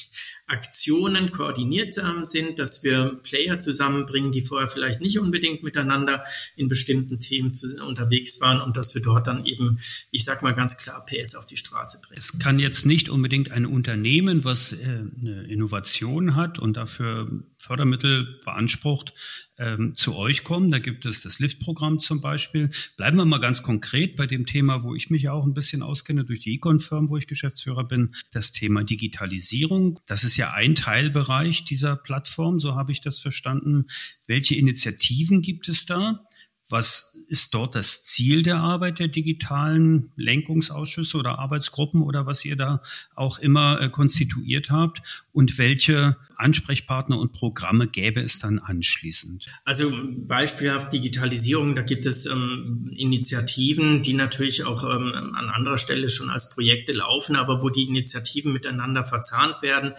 Aktionen 0.46 1.30
koordiniert 1.30 1.96
ähm, 1.98 2.26
sind, 2.26 2.58
dass 2.58 2.84
wir 2.84 3.18
Player 3.22 3.58
zusammenbringen, 3.58 4.30
die 4.30 4.42
vorher 4.42 4.66
vielleicht 4.68 5.00
nicht 5.00 5.18
unbedingt 5.18 5.62
miteinander 5.62 6.22
in 6.56 6.68
bestimmten 6.68 7.18
Themen 7.18 7.52
unterwegs 7.86 8.40
waren 8.40 8.60
und 8.60 8.76
dass 8.76 8.94
wir 8.94 9.00
dort 9.02 9.26
dann 9.26 9.46
eben, 9.46 9.78
ich 10.10 10.24
sag 10.24 10.42
mal 10.42 10.54
ganz 10.54 10.76
klar, 10.76 11.04
PS 11.06 11.34
auf 11.34 11.46
die 11.46 11.56
Straße 11.56 12.00
bringen. 12.02 12.18
Es 12.18 12.38
kann 12.38 12.58
jetzt 12.58 12.84
nicht 12.84 13.08
unbedingt 13.08 13.52
ein 13.52 13.64
Unternehmen, 13.64 14.44
was 14.44 14.72
äh, 14.72 14.76
eine 14.84 15.46
Innovation 15.48 16.34
hat 16.34 16.58
und 16.58 16.76
dafür 16.76 17.42
Fördermittel 17.64 18.40
beansprucht, 18.44 19.14
ähm, 19.56 19.94
zu 19.94 20.16
euch 20.16 20.44
kommen. 20.44 20.70
Da 20.70 20.78
gibt 20.78 21.06
es 21.06 21.22
das 21.22 21.38
Lift-Programm 21.38 21.98
zum 21.98 22.20
Beispiel. 22.20 22.70
Bleiben 22.96 23.16
wir 23.16 23.24
mal 23.24 23.38
ganz 23.38 23.62
konkret 23.62 24.16
bei 24.16 24.26
dem 24.26 24.46
Thema, 24.46 24.82
wo 24.82 24.94
ich 24.94 25.10
mich 25.10 25.28
auch 25.28 25.44
ein 25.44 25.54
bisschen 25.54 25.82
auskenne 25.82 26.24
durch 26.24 26.40
die 26.40 26.54
Econ-Firm, 26.54 27.08
wo 27.08 27.16
ich 27.16 27.26
Geschäftsführer 27.26 27.84
bin, 27.84 28.14
das 28.32 28.52
Thema 28.52 28.84
Digitalisierung. 28.84 30.00
Das 30.06 30.24
ist 30.24 30.36
ja 30.36 30.52
ein 30.52 30.74
Teilbereich 30.74 31.64
dieser 31.64 31.96
Plattform, 31.96 32.58
so 32.58 32.74
habe 32.74 32.92
ich 32.92 33.00
das 33.00 33.18
verstanden. 33.18 33.86
Welche 34.26 34.56
Initiativen 34.56 35.40
gibt 35.40 35.68
es 35.68 35.86
da? 35.86 36.26
Was 36.70 37.18
ist 37.28 37.52
dort 37.54 37.74
das 37.74 38.04
Ziel 38.04 38.42
der 38.42 38.56
Arbeit 38.56 38.98
der 38.98 39.08
digitalen 39.08 40.12
Lenkungsausschüsse 40.16 41.18
oder 41.18 41.38
Arbeitsgruppen 41.38 42.02
oder 42.02 42.26
was 42.26 42.44
ihr 42.44 42.56
da 42.56 42.80
auch 43.14 43.38
immer 43.38 43.80
äh, 43.80 43.88
konstituiert 43.90 44.70
habt? 44.70 45.02
Und 45.32 45.58
welche 45.58 46.16
Ansprechpartner 46.36 47.18
und 47.18 47.32
Programme 47.32 47.86
gäbe 47.86 48.20
es 48.20 48.38
dann 48.38 48.58
anschließend? 48.58 49.46
Also 49.64 49.92
beispielhaft 50.26 50.92
Digitalisierung, 50.92 51.76
da 51.76 51.82
gibt 51.82 52.06
es 52.06 52.26
ähm, 52.26 52.90
Initiativen, 52.96 54.02
die 54.02 54.14
natürlich 54.14 54.64
auch 54.64 54.84
ähm, 54.84 55.12
an 55.34 55.50
anderer 55.50 55.76
Stelle 55.76 56.08
schon 56.08 56.30
als 56.30 56.54
Projekte 56.54 56.92
laufen, 56.92 57.36
aber 57.36 57.62
wo 57.62 57.68
die 57.68 57.84
Initiativen 57.84 58.52
miteinander 58.52 59.04
verzahnt 59.04 59.62
werden. 59.62 59.92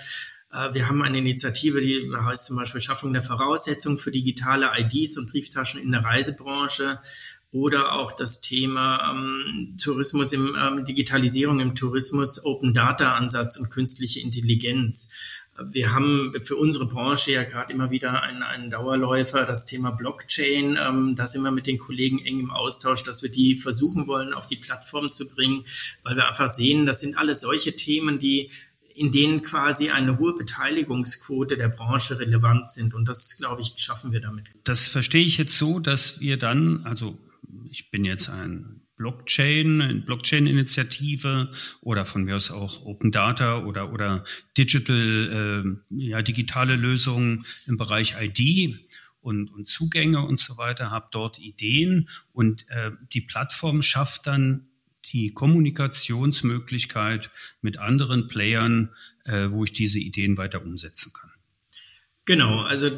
Äh, 0.56 0.74
wir 0.74 0.88
haben 0.88 1.02
eine 1.02 1.18
Initiative, 1.18 1.82
die 1.82 2.10
heißt 2.16 2.46
zum 2.46 2.58
Beispiel 2.58 2.82
Schaffung 2.82 3.14
der 3.14 3.22
Voraussetzungen 3.22 3.98
für 3.98 4.12
digitale 4.12 4.72
IDs 4.78 5.18
und 5.18 5.30
Brieftaschen 5.30 5.82
in 5.82 5.92
der 5.92 6.04
Reisebranche 6.04 7.00
oder 7.52 7.94
auch 7.94 8.12
das 8.12 8.42
Thema 8.42 9.12
ähm, 9.12 9.76
Tourismus 9.82 10.34
im 10.34 10.56
ähm, 10.62 10.86
Digitalisierung 10.86 11.60
im 11.60 11.74
Tourismus, 11.74 12.44
Open 12.44 12.74
Data 12.74 13.14
Ansatz 13.16 13.58
und 13.58 13.70
künstliche 13.70 14.20
Intelligenz. 14.20 15.42
Wir 15.72 15.94
haben 15.94 16.34
für 16.42 16.58
unsere 16.58 16.86
Branche 16.86 17.32
ja 17.32 17.46
gerade 17.46 17.72
immer 17.72 17.90
wieder 17.90 18.22
einen, 18.24 18.44
einen 18.44 18.70
Dauerläufer, 18.70 19.46
das 19.46 19.66
Thema 19.66 19.92
Blockchain. 19.92 20.78
Ähm, 20.78 21.16
da 21.16 21.28
sind 21.28 21.44
wir 21.44 21.52
mit 21.52 21.66
den 21.66 21.78
Kollegen 21.78 22.20
eng 22.20 22.42
im 22.42 22.52
Austausch, 22.52 23.04
dass 23.04 23.24
wir 23.24 23.32
die 23.32 23.56
versuchen 23.56 24.06
wollen, 24.06 24.34
auf 24.34 24.48
die 24.48 24.58
Plattform 24.58 25.14
zu 25.14 25.34
bringen, 25.34 25.64
weil 26.04 26.18
wir 26.18 26.28
einfach 26.28 26.50
sehen, 26.50 26.86
das 26.86 27.00
sind 27.00 27.18
alles 27.18 27.40
solche 27.40 27.74
Themen, 27.74 28.20
die 28.20 28.52
in 28.96 29.12
denen 29.12 29.42
quasi 29.42 29.90
eine 29.90 30.18
hohe 30.18 30.34
Beteiligungsquote 30.34 31.58
der 31.58 31.68
Branche 31.68 32.18
relevant 32.18 32.70
sind. 32.70 32.94
Und 32.94 33.08
das, 33.10 33.38
glaube 33.38 33.62
ich, 33.62 33.74
schaffen 33.78 34.14
wir 34.14 34.22
damit. 34.22 34.48
Das 34.64 34.88
verstehe 34.88 35.26
ich 35.26 35.38
jetzt 35.38 35.58
so, 35.58 35.80
dass 35.80 36.22
wir 36.22 36.38
dann, 36.38 36.86
also 36.86 37.20
ich 37.70 37.92
bin 37.92 38.06
jetzt 38.06 38.30
ein 38.30 38.82
Blockchain, 38.96 40.04
Blockchain-Initiative 40.06 41.52
oder 41.82 42.06
von 42.06 42.24
mir 42.24 42.38
aus 42.38 42.52
auch 42.52 42.86
Open 42.86 43.12
Data 43.12 43.66
oder, 43.66 43.92
oder 43.92 44.24
Digital, 44.58 45.76
äh, 45.92 45.96
ja, 45.96 46.22
digitale 46.22 46.78
Lösungen 46.78 47.46
im 47.68 47.76
Bereich 47.76 48.16
ID 48.18 48.80
und, 49.20 49.52
und 49.52 49.68
Zugänge 49.68 50.22
und 50.22 50.40
so 50.40 50.58
weiter, 50.58 50.92
habe 50.92 51.10
dort 51.12 51.38
Ideen 51.40 52.08
und 52.32 52.66
äh, 52.70 52.92
die 53.12 53.22
Plattform 53.22 53.82
schafft 53.82 54.28
dann 54.28 54.70
die 55.12 55.34
Kommunikationsmöglichkeit 55.34 57.30
mit 57.62 57.78
anderen 57.78 58.28
Playern, 58.28 58.94
äh, 59.26 59.50
wo 59.50 59.64
ich 59.64 59.74
diese 59.74 60.00
Ideen 60.00 60.38
weiter 60.38 60.62
umsetzen 60.62 61.12
kann. 61.14 61.32
Genau, 62.26 62.62
also 62.62 62.90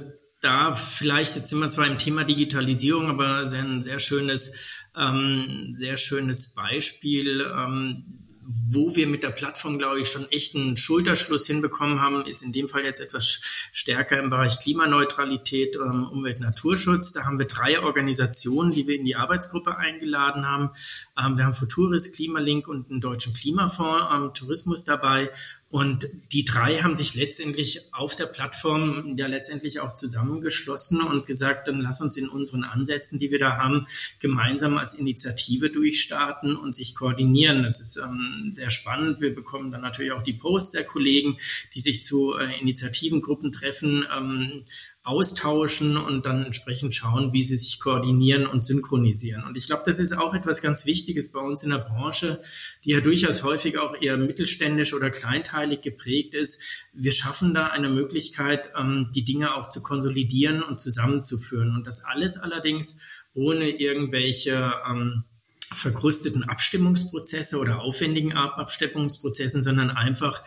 da 0.41 0.73
vielleicht, 0.73 1.35
jetzt 1.35 1.49
sind 1.49 1.59
wir 1.59 1.69
zwar 1.69 1.87
im 1.87 1.97
Thema 1.97 2.23
Digitalisierung, 2.23 3.07
aber 3.07 3.45
sehr, 3.45 3.63
ein 3.63 3.81
sehr 3.81 3.99
schönes, 3.99 4.85
ähm, 4.95 5.69
sehr 5.73 5.97
schönes 5.97 6.53
Beispiel. 6.53 7.41
Ähm, 7.41 8.16
wo 8.47 8.95
wir 8.95 9.07
mit 9.07 9.23
der 9.23 9.31
Plattform, 9.31 9.77
glaube 9.77 9.99
ich, 9.99 10.09
schon 10.09 10.29
echt 10.31 10.55
einen 10.55 10.77
Schulterschluss 10.77 11.47
hinbekommen 11.47 11.99
haben, 11.99 12.25
ist 12.25 12.43
in 12.43 12.53
dem 12.53 12.69
Fall 12.69 12.85
jetzt 12.85 13.01
etwas 13.01 13.41
stärker 13.73 14.19
im 14.19 14.29
Bereich 14.29 14.59
Klimaneutralität, 14.59 15.75
ähm, 15.75 16.07
Umwelt, 16.07 16.39
Naturschutz. 16.39 17.11
Da 17.11 17.25
haben 17.25 17.39
wir 17.39 17.45
drei 17.45 17.81
Organisationen, 17.81 18.71
die 18.71 18.87
wir 18.87 18.95
in 18.95 19.03
die 19.03 19.17
Arbeitsgruppe 19.17 19.77
eingeladen 19.77 20.47
haben. 20.47 20.69
Ähm, 21.17 21.37
wir 21.37 21.43
haben 21.43 21.53
Futuris, 21.53 22.13
Klimalink 22.13 22.69
und 22.69 22.89
einen 22.89 23.01
deutschen 23.01 23.33
Klimafonds, 23.33 24.05
ähm, 24.13 24.33
Tourismus 24.33 24.85
dabei. 24.85 25.29
Und 25.69 26.07
die 26.31 26.45
drei 26.45 26.77
haben 26.77 26.95
sich 26.95 27.13
letztendlich 27.13 27.93
auf 27.93 28.15
der 28.15 28.27
Plattform 28.27 29.15
ja 29.17 29.27
letztendlich 29.27 29.81
auch 29.81 29.93
zusammengeschlossen 29.93 31.01
und 31.01 31.25
gesagt, 31.25 31.67
dann 31.67 31.81
lass 31.81 31.99
uns 31.99 32.15
in 32.15 32.29
unseren 32.29 32.63
Ansätzen, 32.63 33.19
die 33.19 33.31
wir 33.31 33.39
da 33.39 33.57
haben, 33.57 33.85
gemeinsam 34.19 34.77
als 34.77 34.93
Initiative 34.93 35.69
durchstarten 35.69 36.55
und 36.55 36.73
sich 36.73 36.95
koordinieren. 36.95 37.63
Das 37.63 37.81
ist 37.81 37.97
ähm, 37.97 38.51
sehr 38.53 38.69
spannend. 38.69 39.19
Wir 39.19 39.35
bekommen 39.35 39.69
dann 39.69 39.81
natürlich 39.81 40.13
auch 40.13 40.23
die 40.23 40.33
Posts 40.33 40.71
der 40.71 40.85
Kollegen, 40.85 41.37
die 41.75 41.81
sich 41.81 42.01
zu 42.01 42.37
äh, 42.37 42.61
Initiativengruppen 42.61 43.51
treffen. 43.51 44.05
Ähm, 44.17 44.63
austauschen 45.07 45.95
und 45.95 46.25
dann 46.25 46.43
entsprechend 46.43 46.93
schauen, 46.93 47.31
wie 47.31 47.41
sie 47.41 47.55
sich 47.55 47.79
koordinieren 47.79 48.45
und 48.45 48.65
synchronisieren. 48.65 49.45
Und 49.45 49.55
ich 49.55 49.67
glaube, 49.67 49.83
das 49.85 49.99
ist 49.99 50.13
auch 50.13 50.33
etwas 50.33 50.61
ganz 50.61 50.85
Wichtiges 50.85 51.31
bei 51.31 51.39
uns 51.39 51.63
in 51.63 51.69
der 51.69 51.77
Branche, 51.77 52.41
die 52.83 52.91
ja 52.91 52.99
durchaus 52.99 53.43
häufig 53.43 53.77
auch 53.77 53.95
eher 53.99 54.17
mittelständisch 54.17 54.93
oder 54.93 55.09
kleinteilig 55.09 55.81
geprägt 55.81 56.33
ist. 56.33 56.85
Wir 56.93 57.13
schaffen 57.13 57.53
da 57.53 57.67
eine 57.67 57.89
Möglichkeit, 57.89 58.71
ähm, 58.77 59.09
die 59.15 59.23
Dinge 59.23 59.55
auch 59.55 59.69
zu 59.69 59.81
konsolidieren 59.81 60.61
und 60.61 60.81
zusammenzuführen. 60.81 61.73
Und 61.73 61.87
das 61.87 62.03
alles 62.03 62.37
allerdings 62.37 62.99
ohne 63.33 63.69
irgendwelche 63.69 64.73
ähm, 64.89 65.23
verkrusteten 65.71 66.43
Abstimmungsprozesse 66.43 67.59
oder 67.59 67.81
aufwendigen 67.81 68.33
Abstimmungsprozessen, 68.33 69.61
sondern 69.61 69.89
einfach 69.89 70.43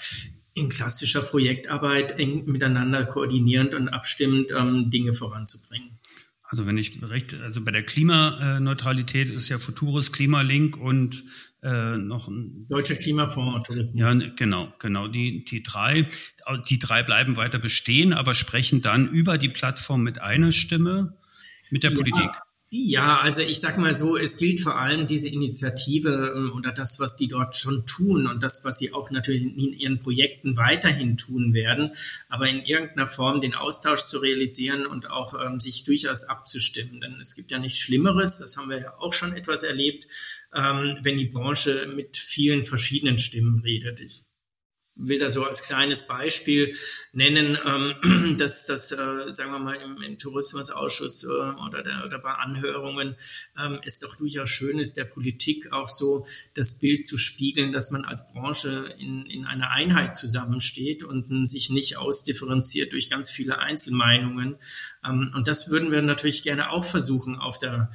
in 0.60 0.68
klassischer 0.68 1.22
Projektarbeit 1.22 2.18
eng 2.18 2.44
miteinander 2.46 3.04
koordinierend 3.06 3.74
und 3.74 3.88
abstimmend 3.88 4.52
ähm, 4.56 4.90
Dinge 4.90 5.12
voranzubringen. 5.12 5.98
Also 6.44 6.66
wenn 6.66 6.76
ich 6.76 7.00
recht, 7.02 7.34
also 7.34 7.60
bei 7.60 7.70
der 7.70 7.84
Klimaneutralität 7.84 9.30
ist 9.30 9.48
ja 9.48 9.58
Futuris, 9.58 10.10
Klimalink 10.10 10.76
und 10.76 11.22
äh, 11.62 11.96
noch 11.96 12.26
ein 12.26 12.66
Deutscher 12.68 12.96
Klimafonds 12.96 13.68
Tourismus. 13.68 14.16
Ja, 14.16 14.30
genau, 14.34 14.72
genau. 14.80 15.06
Die, 15.06 15.44
die 15.44 15.62
drei, 15.62 16.08
die 16.68 16.78
drei 16.78 17.02
bleiben 17.04 17.36
weiter 17.36 17.58
bestehen, 17.58 18.12
aber 18.12 18.34
sprechen 18.34 18.82
dann 18.82 19.08
über 19.08 19.38
die 19.38 19.48
Plattform 19.48 20.02
mit 20.02 20.20
einer 20.20 20.50
Stimme 20.50 21.16
mit 21.70 21.84
der 21.84 21.92
ja, 21.92 21.96
Politik. 21.96 22.30
Ja, 22.72 23.18
also 23.18 23.42
ich 23.42 23.58
sag 23.58 23.78
mal 23.78 23.96
so, 23.96 24.16
es 24.16 24.36
gilt 24.36 24.60
vor 24.60 24.76
allem 24.76 25.08
diese 25.08 25.28
Initiative 25.28 26.34
ähm, 26.36 26.52
oder 26.52 26.70
das, 26.70 27.00
was 27.00 27.16
die 27.16 27.26
dort 27.26 27.56
schon 27.56 27.84
tun 27.84 28.28
und 28.28 28.44
das, 28.44 28.64
was 28.64 28.78
sie 28.78 28.92
auch 28.92 29.10
natürlich 29.10 29.42
in 29.42 29.72
ihren 29.72 29.98
Projekten 29.98 30.56
weiterhin 30.56 31.16
tun 31.16 31.52
werden, 31.52 31.90
aber 32.28 32.48
in 32.48 32.62
irgendeiner 32.62 33.08
Form 33.08 33.40
den 33.40 33.56
Austausch 33.56 34.04
zu 34.04 34.18
realisieren 34.18 34.86
und 34.86 35.10
auch 35.10 35.34
ähm, 35.44 35.58
sich 35.58 35.82
durchaus 35.82 36.22
abzustimmen. 36.28 37.00
Denn 37.00 37.18
es 37.20 37.34
gibt 37.34 37.50
ja 37.50 37.58
nichts 37.58 37.80
Schlimmeres, 37.80 38.38
das 38.38 38.56
haben 38.56 38.70
wir 38.70 38.80
ja 38.80 38.94
auch 38.98 39.12
schon 39.12 39.32
etwas 39.32 39.64
erlebt, 39.64 40.06
ähm, 40.54 40.96
wenn 41.02 41.16
die 41.16 41.26
Branche 41.26 41.92
mit 41.96 42.16
vielen 42.16 42.64
verschiedenen 42.64 43.18
Stimmen 43.18 43.62
redet. 43.62 43.98
Ich 43.98 44.29
will 45.00 45.18
da 45.18 45.30
so 45.30 45.44
als 45.44 45.66
kleines 45.66 46.06
Beispiel 46.06 46.74
nennen, 47.12 47.58
ähm, 47.64 48.36
dass 48.38 48.66
das, 48.66 48.92
äh, 48.92 49.30
sagen 49.30 49.52
wir 49.52 49.58
mal, 49.58 49.76
im, 49.76 50.02
im 50.02 50.18
Tourismusausschuss 50.18 51.24
äh, 51.24 51.28
oder, 51.66 51.82
der, 51.82 52.04
oder 52.04 52.18
bei 52.18 52.32
Anhörungen 52.32 53.16
ähm, 53.58 53.80
es 53.84 54.00
doch 54.00 54.16
durchaus 54.16 54.50
schön 54.50 54.78
ist, 54.78 54.96
der 54.96 55.04
Politik 55.04 55.72
auch 55.72 55.88
so 55.88 56.26
das 56.54 56.80
Bild 56.80 57.06
zu 57.06 57.16
spiegeln, 57.16 57.72
dass 57.72 57.90
man 57.90 58.04
als 58.04 58.32
Branche 58.32 58.94
in, 58.98 59.26
in 59.26 59.46
einer 59.46 59.70
Einheit 59.70 60.16
zusammensteht 60.16 61.02
und 61.02 61.26
sich 61.48 61.70
nicht 61.70 61.96
ausdifferenziert 61.96 62.92
durch 62.92 63.10
ganz 63.10 63.30
viele 63.30 63.58
Einzelmeinungen. 63.58 64.56
Ähm, 65.04 65.32
und 65.34 65.48
das 65.48 65.70
würden 65.70 65.92
wir 65.92 66.02
natürlich 66.02 66.42
gerne 66.42 66.70
auch 66.70 66.84
versuchen, 66.84 67.36
auf 67.36 67.58
der 67.58 67.90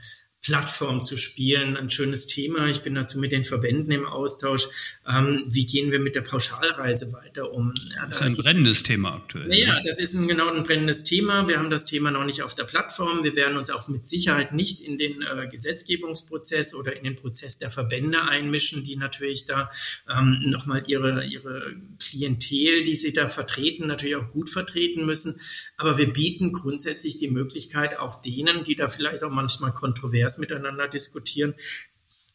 Plattform 0.46 1.02
zu 1.02 1.18
spielen. 1.18 1.76
Ein 1.76 1.90
schönes 1.90 2.28
Thema. 2.28 2.68
Ich 2.68 2.84
bin 2.84 2.94
dazu 2.94 3.18
mit 3.18 3.32
den 3.32 3.44
Verbänden 3.44 3.92
im 3.92 4.06
Austausch. 4.06 4.68
Ähm, 5.08 5.44
wie 5.48 5.66
gehen 5.66 5.92
wir 5.92 6.00
mit 6.00 6.14
der 6.14 6.22
Pauschalreise 6.22 7.12
weiter 7.14 7.52
um? 7.52 7.74
Ja, 7.96 8.06
das 8.06 8.18
ist 8.18 8.22
ein 8.22 8.36
brennendes 8.36 8.84
Thema 8.84 9.16
aktuell. 9.16 9.48
Naja, 9.48 9.82
das 9.84 10.00
ist 10.00 10.14
ein, 10.14 10.28
genau 10.28 10.54
ein 10.54 10.62
brennendes 10.62 11.04
Thema. 11.04 11.48
Wir 11.48 11.58
haben 11.58 11.72
das 11.72 11.86
Thema 11.86 12.12
noch 12.12 12.26
nicht 12.26 12.44
auf 12.44 12.54
der 12.54 12.66
Plattform. 12.66 13.24
Wir 13.24 13.36
werden 13.36 13.58
uns 13.58 13.72
auch 13.72 13.88
mit 13.88 14.06
Sicherheit 14.06 14.54
nicht 14.54 14.82
in 14.82 15.00
den 15.00 15.24
äh, 15.24 15.48
Gesetzgebungsprozess 15.48 16.76
oder 16.76 16.96
in 16.96 17.04
den 17.06 17.16
Prozess 17.16 17.58
der 17.58 17.72
Verbände 17.72 18.22
einmischen, 18.22 18.84
die 18.84 18.98
natürlich 18.98 19.48
da 19.48 19.72
ähm, 20.08 20.44
nochmal 20.46 20.84
ihre, 20.86 21.26
ihre 21.26 21.74
Klientel, 22.00 22.84
die 22.84 22.96
sie 22.96 23.14
da 23.14 23.28
vertreten, 23.28 23.88
natürlich 23.88 24.18
auch 24.18 24.30
gut 24.30 24.52
vertreten 24.52 25.08
müssen. 25.08 25.40
Aber 25.78 25.98
wir 25.98 26.14
bieten 26.14 26.54
grundsätzlich 26.54 27.18
die 27.18 27.32
Möglichkeit 27.32 27.98
auch 27.98 28.22
denen, 28.22 28.64
die 28.64 28.76
da 28.76 28.88
vielleicht 28.88 29.24
auch 29.24 29.32
manchmal 29.32 29.74
kontrovers 29.74 30.35
miteinander 30.38 30.88
diskutieren, 30.88 31.56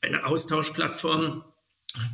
eine 0.00 0.26
Austauschplattform 0.26 1.44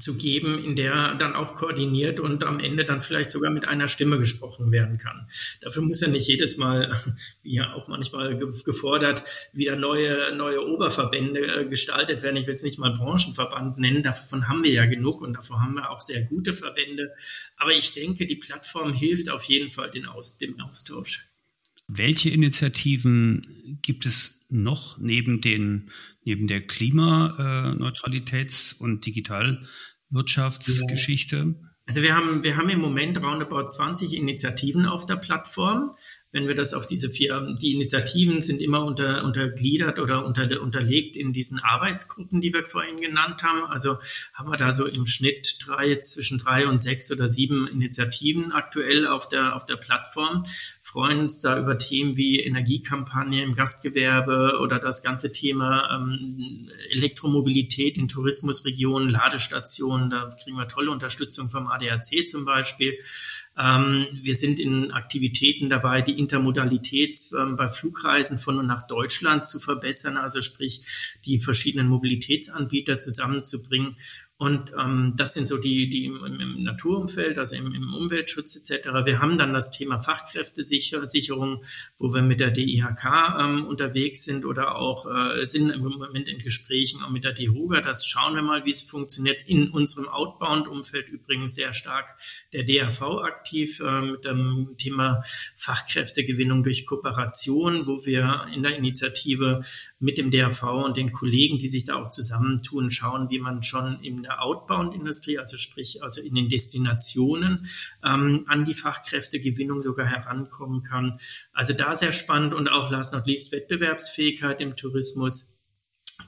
zu 0.00 0.16
geben, 0.16 0.58
in 0.58 0.74
der 0.74 1.14
dann 1.16 1.34
auch 1.34 1.54
koordiniert 1.54 2.18
und 2.18 2.44
am 2.44 2.60
Ende 2.60 2.84
dann 2.84 3.02
vielleicht 3.02 3.30
sogar 3.30 3.50
mit 3.50 3.66
einer 3.66 3.88
Stimme 3.88 4.18
gesprochen 4.18 4.72
werden 4.72 4.96
kann. 4.96 5.28
Dafür 5.60 5.82
muss 5.82 6.00
ja 6.00 6.08
nicht 6.08 6.26
jedes 6.26 6.56
Mal, 6.56 6.96
wie 7.42 7.56
ja 7.56 7.74
auch 7.74 7.88
manchmal 7.88 8.38
gefordert, 8.38 9.22
wieder 9.52 9.76
neue, 9.76 10.34
neue 10.34 10.66
Oberverbände 10.66 11.40
äh, 11.40 11.64
gestaltet 11.66 12.22
werden. 12.22 12.36
Ich 12.36 12.46
will 12.46 12.54
es 12.54 12.62
nicht 12.62 12.78
mal 12.78 12.94
Branchenverband 12.94 13.78
nennen, 13.78 14.02
davon 14.02 14.48
haben 14.48 14.64
wir 14.64 14.72
ja 14.72 14.86
genug 14.86 15.20
und 15.20 15.34
davon 15.34 15.60
haben 15.60 15.74
wir 15.74 15.90
auch 15.90 16.00
sehr 16.00 16.22
gute 16.22 16.54
Verbände. 16.54 17.12
Aber 17.58 17.72
ich 17.72 17.92
denke, 17.92 18.26
die 18.26 18.36
Plattform 18.36 18.94
hilft 18.94 19.28
auf 19.28 19.44
jeden 19.44 19.70
Fall 19.70 19.90
den 19.90 20.06
Aus, 20.06 20.38
dem 20.38 20.58
Austausch. 20.60 21.28
Welche 21.88 22.30
Initiativen 22.30 23.78
gibt 23.82 24.06
es 24.06 24.46
noch 24.50 24.98
neben 24.98 25.40
den 25.40 25.90
neben 26.24 26.48
der 26.48 26.66
Klimaneutralitäts- 26.66 28.76
und 28.78 29.06
Digitalwirtschaftsgeschichte? 29.06 31.54
Also 31.86 32.02
wir 32.02 32.14
haben, 32.16 32.42
wir 32.42 32.56
haben 32.56 32.68
im 32.68 32.80
Moment 32.80 33.22
roundabout 33.22 33.68
20 33.68 34.14
Initiativen 34.14 34.86
auf 34.86 35.06
der 35.06 35.14
Plattform 35.16 35.92
wenn 36.36 36.48
wir 36.48 36.54
das 36.54 36.74
auf 36.74 36.86
diese 36.86 37.08
vier, 37.08 37.56
die 37.62 37.72
Initiativen 37.72 38.42
sind 38.42 38.60
immer 38.60 38.84
unter, 38.84 39.24
untergliedert 39.24 39.98
oder 39.98 40.26
unter, 40.26 40.60
unterlegt 40.60 41.16
in 41.16 41.32
diesen 41.32 41.60
Arbeitsgruppen, 41.60 42.42
die 42.42 42.52
wir 42.52 42.66
vorhin 42.66 43.00
genannt 43.00 43.42
haben. 43.42 43.64
Also 43.64 43.96
haben 44.34 44.50
wir 44.50 44.58
da 44.58 44.70
so 44.70 44.84
im 44.84 45.06
Schnitt 45.06 45.56
drei, 45.64 45.94
zwischen 45.94 46.38
drei 46.38 46.68
und 46.68 46.82
sechs 46.82 47.10
oder 47.10 47.26
sieben 47.26 47.66
Initiativen 47.66 48.52
aktuell 48.52 49.06
auf 49.06 49.30
der, 49.30 49.56
auf 49.56 49.64
der 49.64 49.76
Plattform. 49.76 50.42
Freuen 50.82 51.20
uns 51.20 51.40
da 51.40 51.58
über 51.58 51.78
Themen 51.78 52.18
wie 52.18 52.38
Energiekampagne 52.40 53.42
im 53.42 53.54
Gastgewerbe 53.54 54.58
oder 54.60 54.78
das 54.78 55.02
ganze 55.02 55.32
Thema 55.32 55.88
ähm, 55.96 56.68
Elektromobilität 56.90 57.96
in 57.96 58.08
Tourismusregionen, 58.08 59.08
Ladestationen. 59.08 60.10
Da 60.10 60.28
kriegen 60.44 60.58
wir 60.58 60.68
tolle 60.68 60.90
Unterstützung 60.90 61.48
vom 61.48 61.66
ADAC 61.66 62.28
zum 62.28 62.44
Beispiel. 62.44 62.98
Ähm, 63.58 64.06
wir 64.12 64.34
sind 64.34 64.60
in 64.60 64.90
Aktivitäten 64.92 65.68
dabei, 65.68 66.02
die 66.02 66.18
Intermodalität 66.18 67.18
ähm, 67.38 67.56
bei 67.56 67.68
Flugreisen 67.68 68.38
von 68.38 68.58
und 68.58 68.66
nach 68.66 68.86
Deutschland 68.86 69.46
zu 69.46 69.58
verbessern, 69.58 70.16
also 70.16 70.42
sprich 70.42 71.16
die 71.24 71.38
verschiedenen 71.38 71.88
Mobilitätsanbieter 71.88 73.00
zusammenzubringen 73.00 73.96
und 74.38 74.72
ähm, 74.78 75.14
das 75.16 75.32
sind 75.32 75.48
so 75.48 75.56
die, 75.56 75.88
die 75.88 76.04
im, 76.04 76.22
im 76.22 76.60
Naturumfeld, 76.60 77.38
also 77.38 77.56
im, 77.56 77.72
im 77.72 77.94
Umweltschutz 77.94 78.56
etc. 78.56 78.88
Wir 79.06 79.20
haben 79.22 79.38
dann 79.38 79.54
das 79.54 79.70
Thema 79.70 79.98
Fachkräftesicherung, 79.98 81.62
wo 81.96 82.12
wir 82.12 82.20
mit 82.20 82.40
der 82.40 82.50
DIHK 82.50 83.04
ähm, 83.40 83.64
unterwegs 83.64 84.24
sind 84.24 84.44
oder 84.44 84.76
auch 84.76 85.06
äh, 85.06 85.46
sind 85.46 85.70
im 85.70 85.80
Moment 85.80 86.28
in 86.28 86.40
Gesprächen 86.40 87.02
auch 87.02 87.08
mit 87.08 87.24
der 87.24 87.32
DEHOGA. 87.32 87.80
Das 87.80 88.06
schauen 88.06 88.34
wir 88.34 88.42
mal, 88.42 88.66
wie 88.66 88.72
es 88.72 88.82
funktioniert. 88.82 89.40
In 89.46 89.70
unserem 89.70 90.08
Outbound-Umfeld 90.08 91.08
übrigens 91.08 91.54
sehr 91.54 91.72
stark 91.72 92.14
der 92.52 92.64
DAV 92.64 93.22
aktiv 93.22 93.80
äh, 93.80 94.02
mit 94.02 94.26
dem 94.26 94.74
Thema 94.76 95.22
Fachkräftegewinnung 95.54 96.62
durch 96.62 96.84
Kooperation, 96.84 97.86
wo 97.86 98.04
wir 98.04 98.48
in 98.54 98.62
der 98.62 98.76
Initiative 98.76 99.62
mit 99.98 100.18
dem 100.18 100.30
DAV 100.30 100.62
und 100.84 100.96
den 100.96 101.10
Kollegen, 101.10 101.58
die 101.58 101.68
sich 101.68 101.84
da 101.86 101.96
auch 101.96 102.10
zusammentun, 102.10 102.90
schauen, 102.90 103.30
wie 103.30 103.38
man 103.38 103.62
schon 103.62 103.98
im 104.02 104.22
der 104.22 104.42
Outbound-Industrie, 104.42 105.38
also 105.38 105.56
sprich 105.56 106.02
also 106.02 106.20
in 106.20 106.34
den 106.34 106.48
Destinationen, 106.48 107.66
ähm, 108.04 108.44
an 108.46 108.64
die 108.64 108.74
Fachkräftegewinnung 108.74 109.82
sogar 109.82 110.06
herankommen 110.06 110.82
kann. 110.82 111.18
Also 111.52 111.72
da 111.72 111.96
sehr 111.96 112.12
spannend 112.12 112.52
und 112.52 112.68
auch 112.68 112.90
last 112.90 113.14
not 113.14 113.26
least 113.26 113.52
Wettbewerbsfähigkeit 113.52 114.60
im 114.60 114.76
Tourismus 114.76 115.55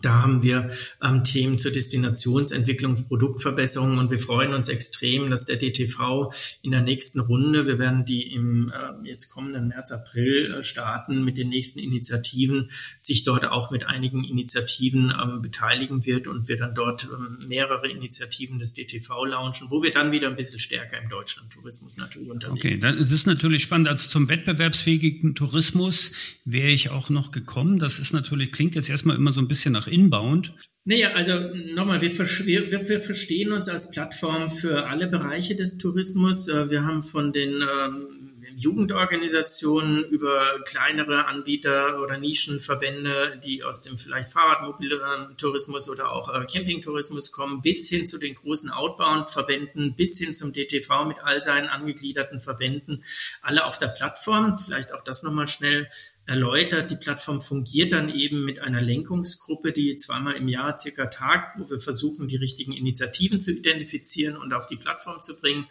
da 0.02 0.22
haben 0.22 0.42
wir 0.42 0.70
ähm, 1.02 1.24
Themen 1.24 1.58
zur 1.58 1.72
Destinationsentwicklung, 1.72 3.06
Produktverbesserung 3.06 3.98
und 3.98 4.10
wir 4.10 4.18
freuen 4.18 4.52
uns 4.52 4.68
extrem, 4.68 5.30
dass 5.30 5.44
der 5.44 5.56
DTV 5.56 6.32
in 6.62 6.70
der 6.70 6.82
nächsten 6.82 7.20
Runde, 7.20 7.66
wir 7.66 7.78
werden 7.78 8.04
die 8.04 8.32
im 8.32 8.70
äh, 8.70 9.08
jetzt 9.08 9.30
kommenden 9.30 9.68
März, 9.68 9.92
April 9.92 10.52
äh, 10.52 10.62
starten 10.62 11.24
mit 11.24 11.36
den 11.36 11.48
nächsten 11.48 11.80
Initiativen, 11.80 12.70
sich 12.98 13.24
dort 13.24 13.46
auch 13.46 13.70
mit 13.70 13.86
einigen 13.86 14.24
Initiativen 14.24 15.12
ähm, 15.20 15.42
beteiligen 15.42 16.06
wird 16.06 16.28
und 16.28 16.48
wir 16.48 16.56
dann 16.56 16.74
dort 16.74 17.08
ähm, 17.12 17.48
mehrere 17.48 17.88
Initiativen 17.88 18.58
des 18.58 18.74
DTV 18.74 19.24
launchen, 19.24 19.68
wo 19.70 19.82
wir 19.82 19.90
dann 19.90 20.12
wieder 20.12 20.28
ein 20.28 20.36
bisschen 20.36 20.60
stärker 20.60 21.00
im 21.02 21.08
Deutschlandtourismus 21.08 21.96
natürlich 21.96 22.30
unterwegs 22.30 22.62
sind. 22.62 22.72
Okay, 22.72 22.80
dann 22.80 22.98
ist 22.98 23.10
es 23.10 23.26
natürlich 23.26 23.62
spannend. 23.62 23.88
Also 23.88 24.08
zum 24.08 24.28
wettbewerbsfähigen 24.28 25.34
Tourismus 25.34 26.12
wäre 26.44 26.68
ich 26.68 26.90
auch 26.90 27.10
noch 27.10 27.32
gekommen. 27.32 27.78
Das 27.78 27.98
ist 27.98 28.12
natürlich, 28.12 28.52
klingt 28.52 28.74
jetzt 28.74 28.90
erstmal 28.90 29.16
immer 29.16 29.32
so 29.32 29.40
ein 29.40 29.48
bisschen 29.48 29.77
nach 29.78 29.86
Inbound? 29.86 30.54
Naja, 30.84 31.12
also 31.12 31.34
nochmal, 31.74 32.00
wir, 32.00 32.10
wir, 32.10 32.88
wir, 32.88 33.00
verstehen 33.00 33.52
uns 33.52 33.68
als 33.68 33.90
Plattform 33.90 34.50
für 34.50 34.86
alle 34.86 35.06
Bereiche 35.06 35.54
des 35.54 35.78
Tourismus. 35.78 36.48
Äh, 36.48 36.70
wir 36.70 36.84
haben 36.84 37.02
von 37.02 37.32
den 37.32 37.60
ähm, 37.60 38.18
Jugendorganisationen 38.56 40.04
über 40.04 40.60
kleinere 40.64 41.26
Anbieter 41.26 42.02
oder 42.02 42.18
Nischenverbände, 42.18 43.40
die 43.44 43.62
aus 43.62 43.82
dem 43.82 43.96
vielleicht 43.98 44.32
Fahrradmobiltourismus 44.32 45.88
oder 45.88 46.10
auch 46.10 46.34
äh, 46.34 46.44
Campingtourismus 46.44 47.30
kommen, 47.30 47.62
bis 47.62 47.88
hin 47.88 48.06
zu 48.06 48.18
den 48.18 48.34
großen 48.34 48.70
Outbound-Verbänden, 48.70 49.94
bis 49.94 50.18
hin 50.18 50.34
zum 50.34 50.52
DTV 50.52 51.04
mit 51.04 51.18
all 51.20 51.40
seinen 51.40 51.68
angegliederten 51.68 52.40
Verbänden, 52.40 53.04
alle 53.42 53.64
auf 53.64 53.78
der 53.78 53.88
Plattform. 53.88 54.58
Vielleicht 54.58 54.92
auch 54.92 55.04
das 55.04 55.22
nochmal 55.22 55.46
schnell 55.46 55.86
erläutert. 56.28 56.90
Die 56.90 56.96
Plattform 56.96 57.40
fungiert 57.40 57.92
dann 57.92 58.10
eben 58.10 58.44
mit 58.44 58.60
einer 58.60 58.82
Lenkungsgruppe, 58.82 59.72
die 59.72 59.96
zweimal 59.96 60.34
im 60.34 60.46
Jahr 60.46 60.78
circa 60.78 61.06
tagt, 61.06 61.58
wo 61.58 61.70
wir 61.70 61.80
versuchen, 61.80 62.28
die 62.28 62.36
richtigen 62.36 62.72
Initiativen 62.72 63.40
zu 63.40 63.50
identifizieren 63.50 64.36
und 64.36 64.52
auf 64.52 64.66
die 64.66 64.76
Plattform 64.76 65.22
zu 65.22 65.40
bringen. 65.40 65.66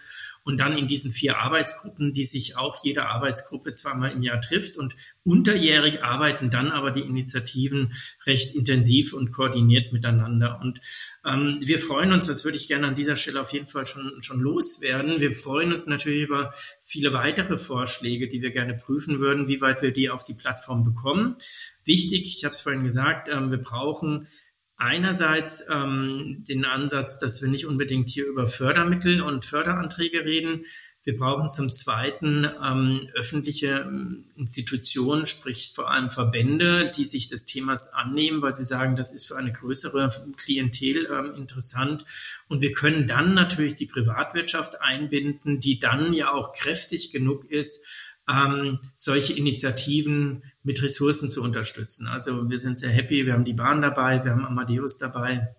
Und 0.47 0.61
dann 0.61 0.77
in 0.77 0.87
diesen 0.87 1.11
vier 1.11 1.39
Arbeitsgruppen, 1.39 2.13
die 2.13 2.23
sich 2.23 2.55
auch 2.55 2.81
jede 2.81 3.07
Arbeitsgruppe 3.07 3.73
zweimal 3.73 4.13
im 4.13 4.23
Jahr 4.23 4.39
trifft. 4.39 4.77
Und 4.77 4.95
unterjährig 5.23 6.03
arbeiten 6.03 6.49
dann 6.49 6.71
aber 6.71 6.91
die 6.91 7.01
Initiativen 7.01 7.91
recht 8.25 8.55
intensiv 8.55 9.11
und 9.11 9.33
koordiniert 9.33 9.91
miteinander. 9.91 10.61
Und 10.61 10.79
ähm, 11.25 11.59
wir 11.61 11.79
freuen 11.79 12.13
uns, 12.13 12.27
das 12.27 12.45
würde 12.45 12.57
ich 12.57 12.69
gerne 12.69 12.87
an 12.87 12.95
dieser 12.95 13.17
Stelle 13.17 13.41
auf 13.41 13.51
jeden 13.51 13.67
Fall 13.67 13.85
schon, 13.85 14.09
schon 14.21 14.39
loswerden. 14.39 15.19
Wir 15.19 15.33
freuen 15.33 15.73
uns 15.73 15.85
natürlich 15.85 16.23
über 16.23 16.53
viele 16.79 17.11
weitere 17.11 17.57
Vorschläge, 17.57 18.29
die 18.29 18.41
wir 18.41 18.51
gerne 18.51 18.75
prüfen 18.75 19.19
würden, 19.19 19.49
wie 19.49 19.59
weit 19.59 19.81
wir 19.81 19.91
die 19.91 20.09
auf 20.09 20.23
die 20.23 20.33
Plattform 20.33 20.85
bekommen. 20.85 21.35
Wichtig, 21.83 22.37
ich 22.37 22.45
habe 22.45 22.53
es 22.53 22.61
vorhin 22.61 22.85
gesagt, 22.85 23.27
ähm, 23.27 23.51
wir 23.51 23.57
brauchen 23.57 24.29
einerseits 24.77 25.67
ähm, 25.71 26.43
den 26.47 26.63
Ansatz, 26.63 27.19
dass 27.19 27.41
wir 27.41 27.49
nicht 27.49 27.65
unbedingt 27.65 28.09
hier 28.09 28.27
über 28.27 28.45
Fördermittel 28.45 29.21
und 29.21 29.43
Förderanträge 29.43 30.23
reden. 30.23 30.63
Wir 31.03 31.17
brauchen 31.17 31.49
zum 31.49 31.71
Zweiten 31.71 32.47
ähm, 32.63 33.09
öffentliche 33.15 33.85
ähm, 33.87 34.25
Institutionen, 34.35 35.25
sprich 35.25 35.71
vor 35.73 35.89
allem 35.89 36.11
Verbände, 36.11 36.91
die 36.95 37.05
sich 37.05 37.27
des 37.29 37.45
Themas 37.45 37.93
annehmen, 37.93 38.41
weil 38.41 38.53
sie 38.53 38.65
sagen, 38.65 38.95
das 38.95 39.13
ist 39.13 39.25
für 39.25 39.37
eine 39.37 39.51
größere 39.51 40.11
Klientel 40.35 41.07
ähm, 41.11 41.33
interessant. 41.35 42.05
Und 42.47 42.61
wir 42.61 42.73
können 42.73 43.07
dann 43.07 43.33
natürlich 43.33 43.75
die 43.75 43.87
Privatwirtschaft 43.87 44.81
einbinden, 44.81 45.59
die 45.59 45.79
dann 45.79 46.13
ja 46.13 46.31
auch 46.33 46.53
kräftig 46.53 47.11
genug 47.11 47.45
ist, 47.49 47.87
ähm, 48.29 48.79
solche 48.93 49.33
Initiativen 49.33 50.43
mit 50.63 50.83
Ressourcen 50.83 51.29
zu 51.29 51.43
unterstützen. 51.43 52.07
Also 52.07 52.49
wir 52.49 52.59
sind 52.59 52.77
sehr 52.77 52.89
happy, 52.89 53.25
wir 53.25 53.33
haben 53.33 53.45
die 53.45 53.53
Bahn 53.53 53.81
dabei, 53.81 54.23
wir 54.23 54.31
haben 54.31 54.45
Amadeus 54.45 54.97
dabei. 54.97 55.55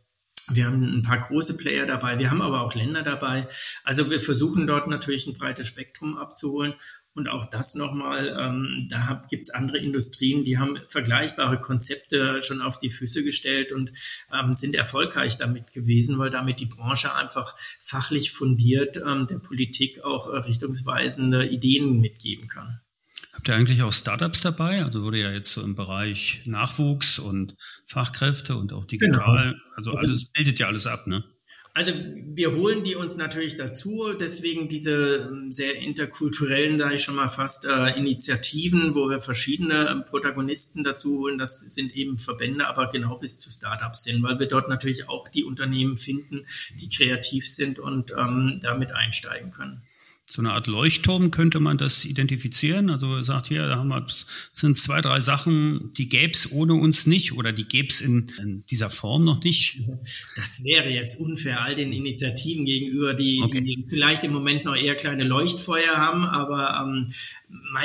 Wir 0.50 0.66
haben 0.66 0.82
ein 0.82 1.02
paar 1.02 1.18
große 1.18 1.56
Player 1.56 1.86
dabei, 1.86 2.18
wir 2.18 2.30
haben 2.30 2.42
aber 2.42 2.62
auch 2.62 2.74
Länder 2.74 3.02
dabei. 3.02 3.48
Also 3.84 4.10
wir 4.10 4.20
versuchen 4.20 4.66
dort 4.66 4.86
natürlich 4.86 5.26
ein 5.26 5.34
breites 5.34 5.68
Spektrum 5.68 6.16
abzuholen 6.16 6.74
und 7.18 7.28
auch 7.28 7.46
das 7.46 7.74
nochmal, 7.74 8.28
ähm, 8.38 8.86
da 8.88 9.22
gibt 9.28 9.42
es 9.42 9.50
andere 9.50 9.78
Industrien, 9.78 10.44
die 10.44 10.56
haben 10.56 10.78
vergleichbare 10.86 11.60
Konzepte 11.60 12.40
schon 12.42 12.62
auf 12.62 12.78
die 12.78 12.90
Füße 12.90 13.24
gestellt 13.24 13.72
und 13.72 13.90
ähm, 14.32 14.54
sind 14.54 14.76
erfolgreich 14.76 15.36
damit 15.36 15.72
gewesen, 15.72 16.18
weil 16.18 16.30
damit 16.30 16.60
die 16.60 16.66
Branche 16.66 17.14
einfach 17.14 17.56
fachlich 17.80 18.30
fundiert 18.30 19.02
ähm, 19.04 19.26
der 19.26 19.40
Politik 19.40 20.04
auch 20.04 20.32
äh, 20.32 20.36
richtungsweisende 20.38 21.46
Ideen 21.46 22.00
mitgeben 22.00 22.46
kann. 22.46 22.80
Habt 23.38 23.46
ihr 23.46 23.54
eigentlich 23.54 23.82
auch 23.84 23.92
Startups 23.92 24.40
dabei? 24.40 24.82
Also 24.82 25.04
wurde 25.04 25.20
ja 25.20 25.30
jetzt 25.30 25.52
so 25.52 25.62
im 25.62 25.76
Bereich 25.76 26.42
Nachwuchs 26.44 27.20
und 27.20 27.54
Fachkräfte 27.86 28.56
und 28.56 28.72
auch 28.72 28.84
digital, 28.84 29.52
genau. 29.52 29.64
also, 29.76 29.92
alles 29.92 30.24
bildet 30.32 30.58
ja 30.58 30.66
alles 30.66 30.88
ab, 30.88 31.06
ne? 31.06 31.22
Also 31.72 31.92
wir 31.94 32.56
holen 32.56 32.82
die 32.82 32.96
uns 32.96 33.16
natürlich 33.16 33.56
dazu, 33.56 34.12
deswegen 34.18 34.68
diese 34.68 35.28
ähm, 35.30 35.52
sehr 35.52 35.76
interkulturellen, 35.76 36.78
da 36.78 36.90
ich 36.90 37.04
schon 37.04 37.14
mal 37.14 37.28
fast, 37.28 37.64
äh, 37.64 37.96
Initiativen, 37.96 38.96
wo 38.96 39.08
wir 39.08 39.20
verschiedene 39.20 39.88
ähm, 39.88 40.04
Protagonisten 40.04 40.82
dazu 40.82 41.18
holen. 41.20 41.38
Das 41.38 41.60
sind 41.60 41.94
eben 41.94 42.18
Verbände, 42.18 42.66
aber 42.66 42.88
genau 42.90 43.18
bis 43.18 43.38
zu 43.38 43.52
Startups 43.52 44.02
sind, 44.02 44.20
weil 44.24 44.40
wir 44.40 44.48
dort 44.48 44.68
natürlich 44.68 45.08
auch 45.08 45.28
die 45.28 45.44
Unternehmen 45.44 45.96
finden, 45.96 46.44
die 46.80 46.88
kreativ 46.88 47.46
sind 47.46 47.78
und 47.78 48.10
ähm, 48.18 48.58
damit 48.60 48.90
einsteigen 48.90 49.52
können 49.52 49.87
so 50.30 50.42
eine 50.42 50.52
Art 50.52 50.66
Leuchtturm 50.66 51.30
könnte 51.30 51.58
man 51.58 51.78
das 51.78 52.04
identifizieren. 52.04 52.90
Also 52.90 53.14
er 53.14 53.24
sagt 53.24 53.48
hier, 53.48 53.66
da 53.66 53.76
haben 53.76 53.88
wir, 53.88 54.06
sind 54.52 54.76
zwei, 54.76 55.00
drei 55.00 55.20
Sachen, 55.20 55.94
die 55.96 56.06
gäbe 56.06 56.32
es 56.32 56.52
ohne 56.52 56.74
uns 56.74 57.06
nicht 57.06 57.32
oder 57.32 57.52
die 57.52 57.64
gäbe 57.64 57.88
es 57.88 58.02
in, 58.02 58.30
in, 58.38 58.62
dieser 58.70 58.90
Form 58.90 59.24
noch 59.24 59.42
nicht. 59.42 59.80
Das 60.36 60.62
wäre 60.64 60.90
jetzt 60.90 61.18
unfair 61.18 61.62
all 61.62 61.74
den 61.74 61.92
Initiativen 61.92 62.66
gegenüber, 62.66 63.14
die, 63.14 63.40
okay. 63.42 63.62
die 63.62 63.86
vielleicht 63.88 64.22
im 64.24 64.32
Moment 64.32 64.66
noch 64.66 64.76
eher 64.76 64.96
kleine 64.96 65.24
Leuchtfeuer 65.24 65.96
haben, 65.96 66.24
aber 66.26 66.78
ähm, 66.82 67.10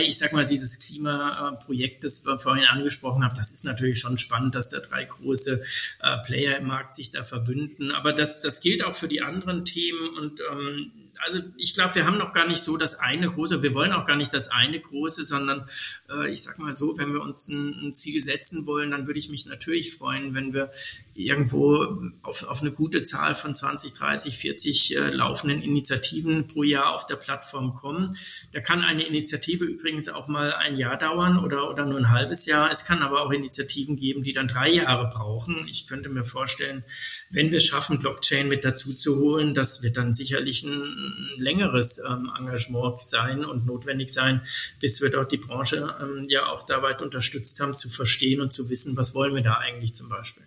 ich 0.01 0.17
sag 0.17 0.33
mal, 0.33 0.45
dieses 0.45 0.79
Klimaprojekt, 0.79 2.03
das 2.03 2.25
wir 2.25 2.37
vorhin 2.39 2.65
angesprochen 2.65 3.23
haben, 3.23 3.35
das 3.37 3.53
ist 3.53 3.63
natürlich 3.63 3.99
schon 3.99 4.17
spannend, 4.17 4.53
dass 4.55 4.69
da 4.69 4.79
drei 4.79 5.05
große 5.05 5.63
äh, 6.01 6.17
Player 6.25 6.57
im 6.57 6.67
Markt 6.67 6.95
sich 6.95 7.11
da 7.11 7.23
verbünden. 7.23 7.91
Aber 7.91 8.11
das, 8.11 8.41
das 8.41 8.59
gilt 8.59 8.83
auch 8.83 8.95
für 8.95 9.07
die 9.07 9.21
anderen 9.21 9.63
Themen 9.63 10.09
und 10.17 10.41
ähm, 10.51 10.91
also 11.25 11.39
ich 11.57 11.73
glaube, 11.73 11.95
wir 11.95 12.05
haben 12.05 12.17
noch 12.17 12.33
gar 12.33 12.47
nicht 12.47 12.61
so 12.61 12.77
das 12.77 12.99
eine 12.99 13.27
große, 13.27 13.63
wir 13.63 13.73
wollen 13.73 13.91
auch 13.91 14.05
gar 14.05 14.15
nicht 14.15 14.33
das 14.33 14.49
eine 14.49 14.79
große, 14.79 15.23
sondern 15.23 15.65
äh, 16.09 16.31
ich 16.31 16.43
sag 16.43 16.59
mal 16.59 16.73
so, 16.73 16.97
wenn 16.97 17.13
wir 17.13 17.21
uns 17.21 17.47
ein, 17.47 17.73
ein, 17.81 17.95
Ziel 17.95 18.21
setzen 18.21 18.65
wollen, 18.65 18.91
dann 18.91 19.07
würde 19.07 19.19
ich 19.19 19.29
mich 19.29 19.45
natürlich 19.45 19.95
freuen, 19.95 20.33
wenn 20.33 20.53
wir 20.53 20.71
irgendwo 21.15 21.85
auf, 22.23 22.43
auf 22.43 22.61
eine 22.61 22.71
gute 22.71 23.03
Zahl 23.03 23.35
von 23.35 23.53
20, 23.53 23.93
30, 23.93 24.37
40 24.37 24.95
äh, 24.95 25.09
laufenden 25.09 25.61
Initiativen 25.61 26.47
pro 26.47 26.63
Jahr 26.63 26.93
auf 26.93 27.05
der 27.05 27.17
Plattform 27.17 27.75
kommen. 27.75 28.17
Da 28.51 28.61
kann 28.61 28.81
eine 28.81 29.03
Initiative 29.03 29.65
übrigens 29.65 30.09
auch 30.09 30.27
mal 30.27 30.53
ein 30.53 30.75
Jahr 30.75 30.97
dauern 30.97 31.37
oder, 31.37 31.69
oder 31.69 31.85
nur 31.85 31.99
ein 31.99 32.09
halbes 32.09 32.45
Jahr. 32.45 32.71
Es 32.71 32.85
kann 32.85 33.03
aber 33.03 33.21
auch 33.21 33.31
Initiativen 33.31 33.95
geben, 33.95 34.23
die 34.23 34.33
dann 34.33 34.47
drei 34.47 34.69
Jahre 34.69 35.09
brauchen. 35.09 35.67
Ich 35.67 35.87
könnte 35.87 36.09
mir 36.09 36.23
vorstellen, 36.23 36.83
wenn 37.29 37.51
wir 37.51 37.59
schaffen, 37.59 37.99
Blockchain 37.99 38.47
mit 38.47 38.65
dazu 38.65 38.93
zu 38.95 39.19
holen, 39.19 39.53
das 39.53 39.83
wird 39.83 39.97
dann 39.97 40.13
sicherlich 40.13 40.63
ein 40.63 41.37
längeres 41.37 42.01
ähm, 42.09 42.31
Engagement 42.37 43.03
sein 43.03 43.45
und 43.45 43.65
notwendig 43.65 44.11
sein, 44.11 44.41
bis 44.79 45.01
wir 45.01 45.11
dort 45.11 45.31
die 45.31 45.37
Branche 45.37 45.95
ähm, 46.01 46.23
ja 46.27 46.47
auch 46.47 46.65
dabei 46.65 46.97
unterstützt 46.97 47.59
haben, 47.59 47.75
zu 47.75 47.89
verstehen 47.89 48.41
und 48.41 48.53
zu 48.53 48.69
wissen, 48.69 48.97
was 48.97 49.13
wollen 49.13 49.35
wir 49.35 49.41
da 49.41 49.55
eigentlich 49.55 49.93
zum 49.93 50.09
Beispiel. 50.09 50.45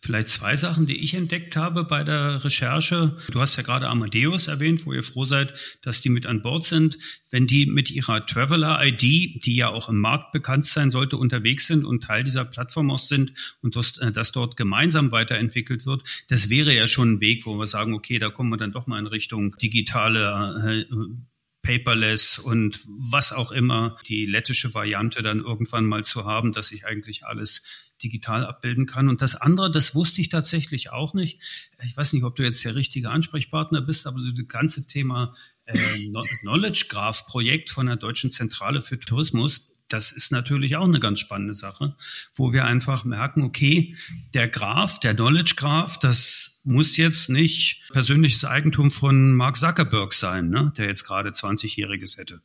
Vielleicht 0.00 0.28
zwei 0.28 0.56
Sachen, 0.56 0.86
die 0.86 0.96
ich 1.02 1.14
entdeckt 1.14 1.56
habe 1.56 1.84
bei 1.84 2.04
der 2.04 2.44
Recherche. 2.44 3.16
Du 3.30 3.40
hast 3.40 3.56
ja 3.56 3.62
gerade 3.62 3.88
Amadeus 3.88 4.48
erwähnt, 4.48 4.86
wo 4.86 4.92
ihr 4.92 5.02
froh 5.02 5.24
seid, 5.24 5.54
dass 5.82 6.00
die 6.00 6.08
mit 6.08 6.26
an 6.26 6.42
Bord 6.42 6.64
sind. 6.64 6.98
Wenn 7.30 7.46
die 7.46 7.66
mit 7.66 7.90
ihrer 7.90 8.24
Traveler-ID, 8.26 9.44
die 9.44 9.54
ja 9.54 9.68
auch 9.68 9.88
im 9.88 9.98
Markt 9.98 10.32
bekannt 10.32 10.66
sein 10.66 10.90
sollte, 10.90 11.16
unterwegs 11.16 11.66
sind 11.66 11.84
und 11.84 12.04
Teil 12.04 12.24
dieser 12.24 12.44
Plattform 12.44 12.90
auch 12.90 12.98
sind 12.98 13.32
und 13.62 13.76
das, 13.76 13.98
äh, 13.98 14.12
das 14.12 14.32
dort 14.32 14.56
gemeinsam 14.56 15.12
weiterentwickelt 15.12 15.86
wird, 15.86 16.02
das 16.28 16.50
wäre 16.50 16.74
ja 16.74 16.86
schon 16.86 17.14
ein 17.14 17.20
Weg, 17.20 17.46
wo 17.46 17.58
wir 17.58 17.66
sagen, 17.66 17.94
okay, 17.94 18.18
da 18.18 18.30
kommen 18.30 18.50
wir 18.50 18.56
dann 18.56 18.72
doch 18.72 18.86
mal 18.86 18.98
in 18.98 19.06
Richtung 19.06 19.56
digitale 19.58 20.86
äh, 20.90 20.94
paperless 21.62 22.38
und 22.38 22.80
was 22.86 23.32
auch 23.32 23.52
immer, 23.52 23.96
die 24.06 24.26
lettische 24.26 24.74
Variante 24.74 25.22
dann 25.22 25.40
irgendwann 25.40 25.84
mal 25.84 26.04
zu 26.04 26.24
haben, 26.24 26.52
dass 26.52 26.72
ich 26.72 26.86
eigentlich 26.86 27.24
alles 27.26 27.89
digital 28.02 28.44
abbilden 28.44 28.86
kann. 28.86 29.08
Und 29.08 29.22
das 29.22 29.34
andere, 29.34 29.70
das 29.70 29.94
wusste 29.94 30.20
ich 30.20 30.28
tatsächlich 30.28 30.90
auch 30.90 31.14
nicht. 31.14 31.40
Ich 31.84 31.96
weiß 31.96 32.12
nicht, 32.12 32.24
ob 32.24 32.36
du 32.36 32.42
jetzt 32.42 32.64
der 32.64 32.74
richtige 32.74 33.10
Ansprechpartner 33.10 33.80
bist, 33.80 34.06
aber 34.06 34.20
das 34.20 34.48
ganze 34.48 34.86
Thema 34.86 35.34
äh, 35.66 36.08
Knowledge 36.40 36.86
Graph 36.88 37.26
Projekt 37.26 37.70
von 37.70 37.86
der 37.86 37.96
Deutschen 37.96 38.30
Zentrale 38.30 38.82
für 38.82 38.98
Tourismus, 38.98 39.76
das 39.88 40.12
ist 40.12 40.30
natürlich 40.30 40.76
auch 40.76 40.84
eine 40.84 41.00
ganz 41.00 41.18
spannende 41.18 41.54
Sache, 41.54 41.96
wo 42.34 42.52
wir 42.52 42.64
einfach 42.64 43.04
merken, 43.04 43.42
okay, 43.42 43.96
der 44.34 44.48
Graph, 44.48 45.00
der 45.00 45.14
Knowledge 45.14 45.54
Graph, 45.56 45.98
das 45.98 46.60
muss 46.64 46.96
jetzt 46.96 47.28
nicht 47.28 47.82
persönliches 47.90 48.44
Eigentum 48.44 48.90
von 48.90 49.32
Mark 49.32 49.56
Zuckerberg 49.56 50.12
sein, 50.12 50.48
ne, 50.48 50.72
der 50.76 50.86
jetzt 50.86 51.04
gerade 51.04 51.30
20-Jähriges 51.30 52.18
hätte 52.18 52.40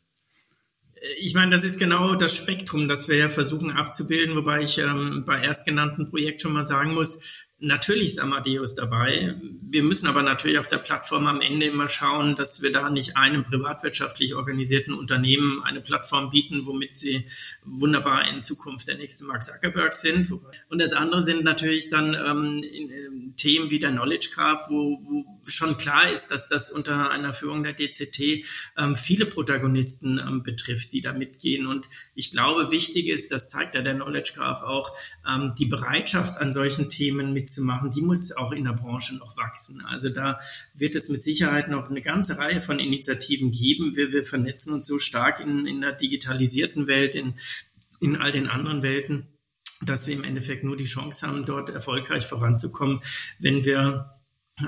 ich 1.18 1.34
meine, 1.34 1.52
das 1.52 1.64
ist 1.64 1.80
genau 1.80 2.16
das 2.16 2.36
Spektrum, 2.36 2.88
das 2.88 3.10
wir 3.10 3.18
ja 3.18 3.30
versuchen 3.30 3.72
abzubilden, 3.72 4.36
wobei 4.36 4.62
ich 4.62 4.78
ähm, 4.78 5.24
bei 5.26 5.40
erstgenannten 5.42 6.10
Projekt 6.10 6.42
schon 6.42 6.54
mal 6.54 6.66
sagen 6.66 6.94
muss, 6.94 7.45
Natürlich 7.60 8.08
ist 8.08 8.20
Amadeus 8.20 8.76
dabei. 8.76 9.34
Wir 9.62 9.82
müssen 9.82 10.08
aber 10.08 10.24
natürlich 10.24 10.60
auf 10.60 10.68
der 10.68 10.78
Plattform 10.78 11.26
am 11.26 11.40
Ende 11.40 11.68
immer 11.68 11.88
schauen, 11.88 12.36
dass 12.36 12.62
wir 12.62 12.74
da 12.74 12.90
nicht 12.90 13.16
einem 13.16 13.44
privatwirtschaftlich 13.44 14.36
organisierten 14.36 14.94
Unternehmen 14.94 15.64
eine 15.64 15.80
Plattform 15.80 16.30
bieten, 16.30 16.66
womit 16.66 16.98
sie 16.98 17.26
wunderbar 17.64 18.28
in 18.28 18.44
Zukunft 18.44 18.90
der 18.90 18.98
nächste 18.98 19.24
Mark 19.24 19.46
Zuckerberg 19.46 19.96
sind. 19.96 20.30
Und 20.68 20.82
das 20.82 20.92
andere 20.92 21.24
sind 21.24 21.46
natürlich 21.46 21.88
dann 21.90 22.14
ähm, 22.14 22.62
in, 22.62 22.90
in 22.90 23.36
Themen 23.38 23.70
wie 23.70 23.80
der 23.80 23.92
Knowledge 23.92 24.32
Graph, 24.34 24.70
wo, 24.70 25.00
wo 25.02 25.26
schon 25.46 25.78
klar 25.78 26.12
ist, 26.12 26.32
dass 26.32 26.50
das 26.50 26.72
unter 26.72 27.10
einer 27.10 27.34
Führung 27.34 27.64
der 27.64 27.74
DCT 27.74 28.46
ähm, 28.78 28.96
viele 28.98 29.26
Protagonisten 29.26 30.20
ähm, 30.20 30.44
betrifft, 30.44 30.92
die 30.92 31.02
da 31.02 31.14
mitgehen. 31.14 31.68
Und 31.68 31.88
ich 32.16 32.32
glaube, 32.32 32.72
wichtig 32.72 33.08
ist, 33.08 33.32
das 33.32 33.50
zeigt 33.50 33.76
ja 33.76 33.82
der 33.82 33.96
Knowledge 33.96 34.34
Graph 34.36 34.62
auch, 34.62 34.94
ähm, 35.28 35.54
die 35.58 35.66
Bereitschaft 35.66 36.38
an 36.42 36.52
solchen 36.52 36.90
Themen 36.90 37.34
mitzumachen, 37.46 37.92
die 37.92 38.02
muss 38.02 38.32
auch 38.32 38.52
in 38.52 38.64
der 38.64 38.74
Branche 38.74 39.16
noch 39.18 39.38
wachsen. 39.38 39.84
Also 39.86 40.10
da 40.10 40.40
wird 40.74 40.96
es 40.96 41.10
mit 41.10 41.24
Sicherheit 41.24 41.70
noch 41.70 41.90
eine 41.90 42.02
ganze 42.02 42.38
Reihe 42.38 42.62
von 42.62 42.80
Initiativen 42.80 43.52
geben. 43.52 43.96
Wir, 43.96 44.12
wir 44.12 44.24
vernetzen 44.24 44.74
uns 44.74 44.88
so 44.88 44.98
stark 44.98 45.40
in, 45.40 45.66
in 45.66 45.82
der 45.82 45.94
digitalisierten 45.94 46.88
Welt, 46.88 47.16
in, 47.16 47.36
in 48.00 48.16
all 48.16 48.32
den 48.32 48.48
anderen 48.48 48.82
Welten 48.82 49.28
dass 49.82 50.08
wir 50.08 50.16
im 50.16 50.24
Endeffekt 50.24 50.64
nur 50.64 50.78
die 50.78 50.86
Chance 50.86 51.28
haben, 51.28 51.46
dort 51.46 51.70
erfolgreich 51.70 52.26
voranzukommen, 52.26 53.02
wenn 53.40 53.66
wir 53.66 54.10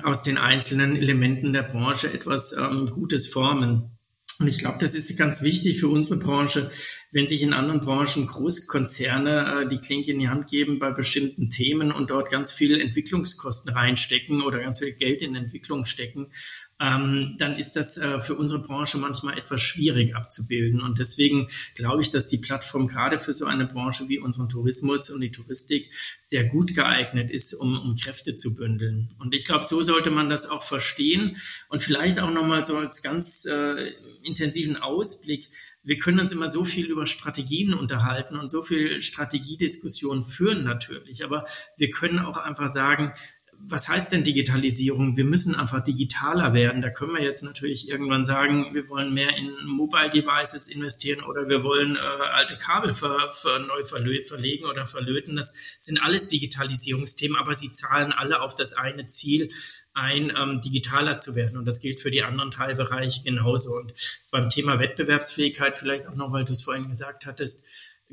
aus 0.03 0.21
den 0.21 0.37
einzelnen 0.37 0.97
Elementen 0.97 1.53
der 1.53 1.63
Branche 1.63 2.11
etwas 2.11 2.53
ähm, 2.53 2.87
Gutes 2.87 3.27
formen. 3.27 3.96
Und 4.39 4.47
ich 4.47 4.59
glaube, 4.59 4.77
das 4.79 4.93
ist 4.93 5.17
ganz 5.17 5.41
wichtig 5.41 5.79
für 5.79 5.87
unsere 5.87 6.19
Branche, 6.19 6.69
wenn 7.11 7.25
sich 7.25 7.41
in 7.41 7.53
anderen 7.53 7.81
Branchen 7.81 8.27
Großkonzerne 8.27 9.63
äh, 9.63 9.67
die 9.67 9.79
Klinke 9.79 10.11
in 10.11 10.19
die 10.19 10.29
Hand 10.29 10.47
geben 10.47 10.77
bei 10.77 10.91
bestimmten 10.91 11.49
Themen 11.49 11.91
und 11.91 12.11
dort 12.11 12.29
ganz 12.29 12.53
viel 12.53 12.79
Entwicklungskosten 12.79 13.73
reinstecken 13.73 14.43
oder 14.43 14.59
ganz 14.59 14.79
viel 14.79 14.91
Geld 14.91 15.23
in 15.23 15.35
Entwicklung 15.35 15.85
stecken, 15.85 16.31
ähm, 16.79 17.35
dann 17.39 17.57
ist 17.57 17.75
das 17.75 17.97
äh, 17.97 18.19
für 18.19 18.35
unsere 18.35 18.61
Branche 18.61 18.97
manchmal 18.99 19.37
etwas 19.37 19.61
schwierig 19.61 20.15
abzubilden. 20.15 20.81
Und 20.81 20.99
deswegen 20.99 21.47
glaube 21.75 22.03
ich, 22.03 22.11
dass 22.11 22.27
die 22.27 22.37
Plattform 22.37 22.87
gerade 22.87 23.17
für 23.17 23.33
so 23.33 23.45
eine 23.45 23.65
Branche 23.65 24.07
wie 24.09 24.19
unseren 24.19 24.47
Tourismus 24.47 25.09
und 25.09 25.21
die 25.21 25.31
Touristik 25.31 25.91
sehr 26.21 26.45
gut 26.45 26.75
geeignet 26.75 27.31
ist, 27.31 27.53
um, 27.55 27.79
um 27.79 27.95
Kräfte 27.95 28.35
zu 28.35 28.55
bündeln. 28.55 29.13
Und 29.17 29.33
ich 29.33 29.45
glaube, 29.45 29.63
so 29.63 29.81
sollte 29.81 30.11
man 30.11 30.29
das 30.29 30.49
auch 30.49 30.63
verstehen 30.63 31.37
und 31.69 31.81
vielleicht 31.81 32.19
auch 32.19 32.31
nochmal 32.31 32.63
so 32.63 32.77
als 32.77 33.01
ganz 33.01 33.45
äh, 33.45 33.91
intensiven 34.21 34.75
Ausblick. 34.77 35.49
Wir 35.83 35.97
können 35.97 36.19
uns 36.19 36.33
immer 36.33 36.49
so 36.49 36.63
viel 36.63 36.87
über 36.87 37.07
Strategien 37.07 37.73
unterhalten 37.73 38.35
und 38.35 38.51
so 38.51 38.61
viel 38.61 39.01
Strategiediskussionen 39.01 40.23
führen 40.23 40.63
natürlich, 40.63 41.23
aber 41.23 41.45
wir 41.77 41.89
können 41.89 42.19
auch 42.19 42.37
einfach 42.37 42.67
sagen, 42.67 43.13
was 43.59 43.89
heißt 43.89 44.13
denn 44.13 44.23
Digitalisierung? 44.23 45.17
Wir 45.17 45.25
müssen 45.25 45.53
einfach 45.53 45.83
digitaler 45.83 46.53
werden. 46.53 46.81
Da 46.81 46.89
können 46.89 47.13
wir 47.13 47.21
jetzt 47.21 47.43
natürlich 47.43 47.89
irgendwann 47.89 48.23
sagen, 48.23 48.73
wir 48.73 48.87
wollen 48.87 49.13
mehr 49.13 49.35
in 49.35 49.51
Mobile 49.65 50.09
Devices 50.09 50.69
investieren 50.69 51.23
oder 51.23 51.49
wir 51.49 51.63
wollen 51.63 51.95
äh, 51.95 51.99
alte 51.99 52.57
Kabel 52.57 52.93
ver, 52.93 53.29
ver, 53.29 53.59
neu 53.59 53.83
verlegen 54.23 54.65
oder 54.65 54.85
verlöten. 54.85 55.35
Das 55.35 55.53
sind 55.79 56.01
alles 56.01 56.27
Digitalisierungsthemen, 56.27 57.37
aber 57.37 57.55
sie 57.55 57.71
zahlen 57.71 58.13
alle 58.13 58.41
auf 58.41 58.55
das 58.55 58.73
eine 58.73 59.07
Ziel 59.07 59.49
ein, 59.93 60.31
ähm, 60.37 60.61
digitaler 60.61 61.17
zu 61.17 61.35
werden. 61.35 61.57
Und 61.57 61.65
das 61.65 61.81
gilt 61.81 61.99
für 61.99 62.11
die 62.11 62.23
anderen 62.23 62.51
Teilbereiche 62.51 63.23
genauso. 63.23 63.75
Und 63.75 63.93
beim 64.31 64.49
Thema 64.49 64.79
Wettbewerbsfähigkeit 64.79 65.77
vielleicht 65.77 66.07
auch 66.07 66.15
noch, 66.15 66.31
weil 66.31 66.45
du 66.45 66.51
es 66.51 66.63
vorhin 66.63 66.87
gesagt 66.87 67.25
hattest, 67.25 67.65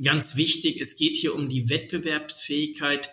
ganz 0.02 0.36
wichtig, 0.36 0.80
es 0.80 0.96
geht 0.96 1.16
hier 1.16 1.34
um 1.34 1.48
die 1.48 1.68
Wettbewerbsfähigkeit 1.68 3.10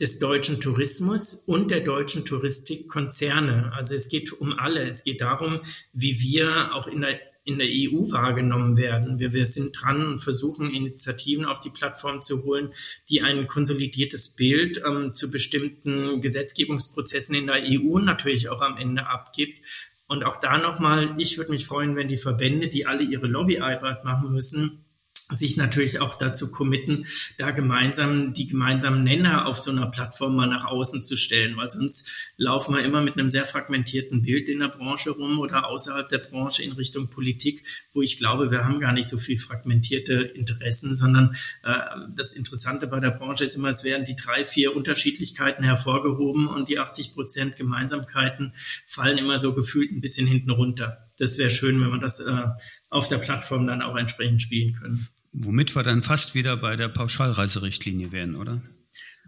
des 0.00 0.20
deutschen 0.20 0.60
Tourismus 0.60 1.34
und 1.34 1.72
der 1.72 1.80
deutschen 1.80 2.24
Touristikkonzerne. 2.24 3.72
Also 3.74 3.96
es 3.96 4.08
geht 4.08 4.32
um 4.32 4.56
alle. 4.56 4.88
Es 4.88 5.02
geht 5.02 5.20
darum, 5.20 5.60
wie 5.92 6.20
wir 6.20 6.74
auch 6.74 6.86
in 6.86 7.00
der, 7.00 7.18
in 7.44 7.58
der 7.58 7.66
EU 7.68 8.12
wahrgenommen 8.12 8.76
werden. 8.76 9.18
Wir, 9.18 9.32
wir 9.32 9.44
sind 9.44 9.72
dran 9.72 10.06
und 10.06 10.20
versuchen, 10.20 10.70
Initiativen 10.70 11.44
auf 11.44 11.58
die 11.58 11.70
Plattform 11.70 12.22
zu 12.22 12.44
holen, 12.44 12.72
die 13.08 13.22
ein 13.22 13.48
konsolidiertes 13.48 14.36
Bild 14.36 14.80
ähm, 14.86 15.14
zu 15.14 15.32
bestimmten 15.32 16.20
Gesetzgebungsprozessen 16.20 17.34
in 17.34 17.46
der 17.46 17.62
EU 17.64 17.98
natürlich 17.98 18.48
auch 18.50 18.62
am 18.62 18.76
Ende 18.76 19.06
abgibt. 19.06 19.60
Und 20.06 20.22
auch 20.22 20.36
da 20.36 20.58
nochmal, 20.58 21.14
ich 21.18 21.38
würde 21.38 21.50
mich 21.50 21.66
freuen, 21.66 21.96
wenn 21.96 22.08
die 22.08 22.16
Verbände, 22.16 22.68
die 22.68 22.86
alle 22.86 23.02
ihre 23.02 23.26
Lobbyarbeit 23.26 24.04
machen 24.04 24.32
müssen, 24.32 24.84
sich 25.30 25.56
natürlich 25.56 26.00
auch 26.00 26.14
dazu 26.14 26.50
committen, 26.50 27.06
da 27.36 27.50
gemeinsam 27.50 28.34
die 28.34 28.46
gemeinsamen 28.46 29.04
Nenner 29.04 29.46
auf 29.46 29.58
so 29.58 29.70
einer 29.70 29.86
Plattform 29.86 30.36
mal 30.36 30.46
nach 30.46 30.64
außen 30.64 31.02
zu 31.02 31.16
stellen, 31.16 31.56
weil 31.56 31.70
sonst 31.70 32.32
laufen 32.36 32.74
wir 32.74 32.82
immer 32.82 33.02
mit 33.02 33.18
einem 33.18 33.28
sehr 33.28 33.44
fragmentierten 33.44 34.22
Bild 34.22 34.48
in 34.48 34.60
der 34.60 34.68
Branche 34.68 35.10
rum 35.10 35.38
oder 35.38 35.66
außerhalb 35.66 36.08
der 36.08 36.18
Branche 36.18 36.62
in 36.62 36.72
Richtung 36.72 37.10
Politik, 37.10 37.64
wo 37.92 38.02
ich 38.02 38.18
glaube, 38.18 38.50
wir 38.50 38.64
haben 38.64 38.80
gar 38.80 38.92
nicht 38.92 39.08
so 39.08 39.18
viel 39.18 39.38
fragmentierte 39.38 40.14
Interessen, 40.14 40.96
sondern 40.96 41.36
äh, 41.62 41.74
das 42.14 42.32
Interessante 42.32 42.86
bei 42.86 43.00
der 43.00 43.10
Branche 43.10 43.44
ist 43.44 43.56
immer, 43.56 43.68
es 43.68 43.84
werden 43.84 44.06
die 44.06 44.16
drei, 44.16 44.44
vier 44.44 44.74
Unterschiedlichkeiten 44.74 45.64
hervorgehoben 45.64 46.48
und 46.48 46.68
die 46.68 46.78
80 46.78 47.12
Prozent 47.12 47.56
Gemeinsamkeiten 47.56 48.52
fallen 48.86 49.18
immer 49.18 49.38
so 49.38 49.54
gefühlt 49.54 49.92
ein 49.92 50.00
bisschen 50.00 50.26
hinten 50.26 50.50
runter. 50.50 51.08
Das 51.18 51.38
wäre 51.38 51.50
schön, 51.50 51.80
wenn 51.80 51.90
wir 51.90 51.98
das 51.98 52.20
äh, 52.20 52.46
auf 52.90 53.08
der 53.08 53.18
Plattform 53.18 53.66
dann 53.66 53.82
auch 53.82 53.96
entsprechend 53.96 54.40
spielen 54.40 54.74
können. 54.74 55.08
Womit 55.40 55.76
wir 55.76 55.82
dann 55.82 56.02
fast 56.02 56.34
wieder 56.34 56.56
bei 56.56 56.76
der 56.76 56.88
Pauschalreiserichtlinie 56.88 58.10
wären, 58.10 58.34
oder? 58.34 58.60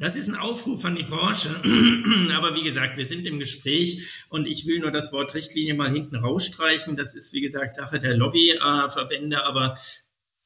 Das 0.01 0.17
ist 0.17 0.29
ein 0.29 0.35
Aufruf 0.35 0.85
an 0.85 0.97
die 0.97 1.05
Branche. 1.05 1.51
Aber 2.35 2.57
wie 2.57 2.65
gesagt, 2.65 2.97
wir 2.97 3.05
sind 3.05 3.27
im 3.27 3.39
Gespräch 3.39 4.25
und 4.29 4.47
ich 4.47 4.67
will 4.67 4.81
nur 4.81 4.91
das 4.91 5.13
Wort 5.13 5.35
Richtlinie 5.35 5.75
mal 5.75 5.93
hinten 5.93 6.17
rausstreichen. 6.17 6.97
Das 6.97 7.15
ist, 7.15 7.33
wie 7.35 7.43
gesagt, 7.43 7.75
Sache 7.75 8.01
der 8.01 8.17
Lobbyverbände. 8.17 9.45
Aber 9.45 9.77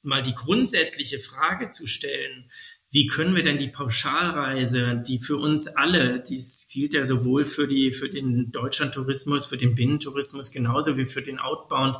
mal 0.02 0.22
die 0.22 0.34
grundsätzliche 0.34 1.18
Frage 1.18 1.70
zu 1.70 1.86
stellen, 1.86 2.50
wie 2.90 3.08
können 3.08 3.34
wir 3.34 3.42
denn 3.42 3.58
die 3.58 3.70
Pauschalreise, 3.70 5.02
die 5.04 5.18
für 5.18 5.36
uns 5.36 5.66
alle, 5.66 6.22
die 6.22 6.40
gilt 6.72 6.94
ja 6.94 7.04
sowohl 7.04 7.44
für 7.44 7.66
die 7.66 7.90
für 7.90 8.08
den 8.08 8.52
Deutschlandtourismus, 8.52 9.46
für 9.46 9.56
den 9.56 9.74
Binnentourismus 9.74 10.52
genauso 10.52 10.96
wie 10.96 11.04
für 11.04 11.20
den 11.20 11.40
Outbound, 11.40 11.96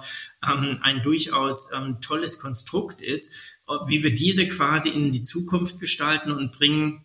ähm, 0.47 0.79
ein 0.83 1.03
durchaus 1.03 1.71
ähm, 1.73 1.99
tolles 2.01 2.39
Konstrukt 2.39 3.03
ist, 3.03 3.54
wie 3.87 4.03
wir 4.03 4.15
diese 4.15 4.47
quasi 4.49 4.91
in 4.91 5.13
die 5.13 5.23
Zukunft 5.23 5.81
gestalten 5.81 6.31
und 6.31 6.53
bringen, 6.53 7.05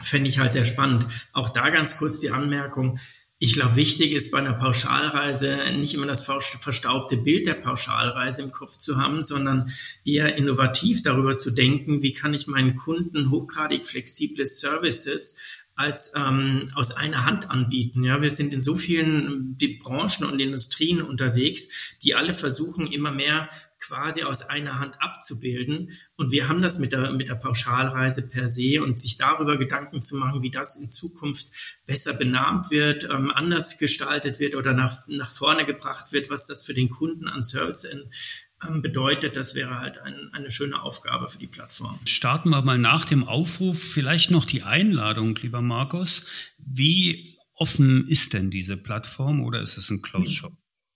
fände 0.00 0.28
ich 0.28 0.38
halt 0.38 0.52
sehr 0.52 0.64
spannend. 0.64 1.06
Auch 1.32 1.50
da 1.50 1.70
ganz 1.70 1.98
kurz 1.98 2.20
die 2.20 2.30
Anmerkung. 2.30 2.98
Ich 3.40 3.52
glaube, 3.52 3.76
wichtig 3.76 4.12
ist 4.12 4.32
bei 4.32 4.38
einer 4.38 4.54
Pauschalreise 4.54 5.58
nicht 5.76 5.94
immer 5.94 6.06
das 6.06 6.22
verstaubte 6.22 7.16
Bild 7.16 7.46
der 7.46 7.54
Pauschalreise 7.54 8.42
im 8.42 8.50
Kopf 8.50 8.78
zu 8.78 8.96
haben, 8.96 9.22
sondern 9.22 9.72
eher 10.04 10.34
innovativ 10.34 11.02
darüber 11.02 11.38
zu 11.38 11.52
denken, 11.52 12.02
wie 12.02 12.12
kann 12.12 12.34
ich 12.34 12.48
meinen 12.48 12.74
Kunden 12.74 13.30
hochgradig 13.30 13.86
flexible 13.86 14.44
Services 14.44 15.58
als 15.76 16.12
ähm, 16.16 16.72
aus 16.74 16.90
einer 16.90 17.24
Hand 17.24 17.50
anbieten. 17.50 18.02
Ja, 18.02 18.20
wir 18.20 18.30
sind 18.30 18.52
in 18.52 18.60
so 18.60 18.74
vielen 18.74 19.56
die 19.58 19.78
Branchen 19.78 20.24
und 20.24 20.40
Industrien 20.40 21.00
unterwegs, 21.00 21.96
die 22.02 22.16
alle 22.16 22.34
versuchen, 22.34 22.88
immer 22.88 23.12
mehr 23.12 23.48
quasi 23.80 24.22
aus 24.22 24.42
einer 24.42 24.78
Hand 24.78 25.00
abzubilden. 25.00 25.90
Und 26.16 26.32
wir 26.32 26.48
haben 26.48 26.62
das 26.62 26.78
mit 26.78 26.92
der, 26.92 27.12
mit 27.12 27.28
der 27.28 27.36
Pauschalreise 27.36 28.28
per 28.28 28.48
se 28.48 28.82
und 28.82 28.98
sich 29.00 29.16
darüber 29.16 29.56
Gedanken 29.56 30.02
zu 30.02 30.16
machen, 30.16 30.42
wie 30.42 30.50
das 30.50 30.76
in 30.76 30.90
Zukunft 30.90 31.78
besser 31.86 32.14
benahmt 32.14 32.70
wird, 32.70 33.04
ähm, 33.04 33.30
anders 33.30 33.78
gestaltet 33.78 34.40
wird 34.40 34.54
oder 34.56 34.72
nach, 34.72 35.06
nach 35.08 35.30
vorne 35.30 35.64
gebracht 35.64 36.12
wird, 36.12 36.30
was 36.30 36.46
das 36.46 36.64
für 36.64 36.74
den 36.74 36.88
Kunden 36.88 37.28
an 37.28 37.44
Service 37.44 37.84
in, 37.84 38.10
ähm, 38.66 38.82
bedeutet, 38.82 39.36
das 39.36 39.54
wäre 39.54 39.78
halt 39.78 39.98
ein, 39.98 40.30
eine 40.32 40.50
schöne 40.50 40.82
Aufgabe 40.82 41.28
für 41.28 41.38
die 41.38 41.46
Plattform. 41.46 41.98
Starten 42.04 42.50
wir 42.50 42.62
mal 42.62 42.78
nach 42.78 43.04
dem 43.04 43.24
Aufruf 43.24 43.80
vielleicht 43.80 44.30
noch 44.30 44.44
die 44.44 44.64
Einladung, 44.64 45.36
lieber 45.36 45.62
Markus. 45.62 46.26
Wie 46.58 47.38
offen 47.54 48.06
ist 48.08 48.32
denn 48.32 48.50
diese 48.50 48.76
Plattform 48.76 49.44
oder 49.44 49.60
ist 49.62 49.76
es 49.76 49.90
ein 49.90 50.02
Closed 50.02 50.36
Shop? 50.36 50.52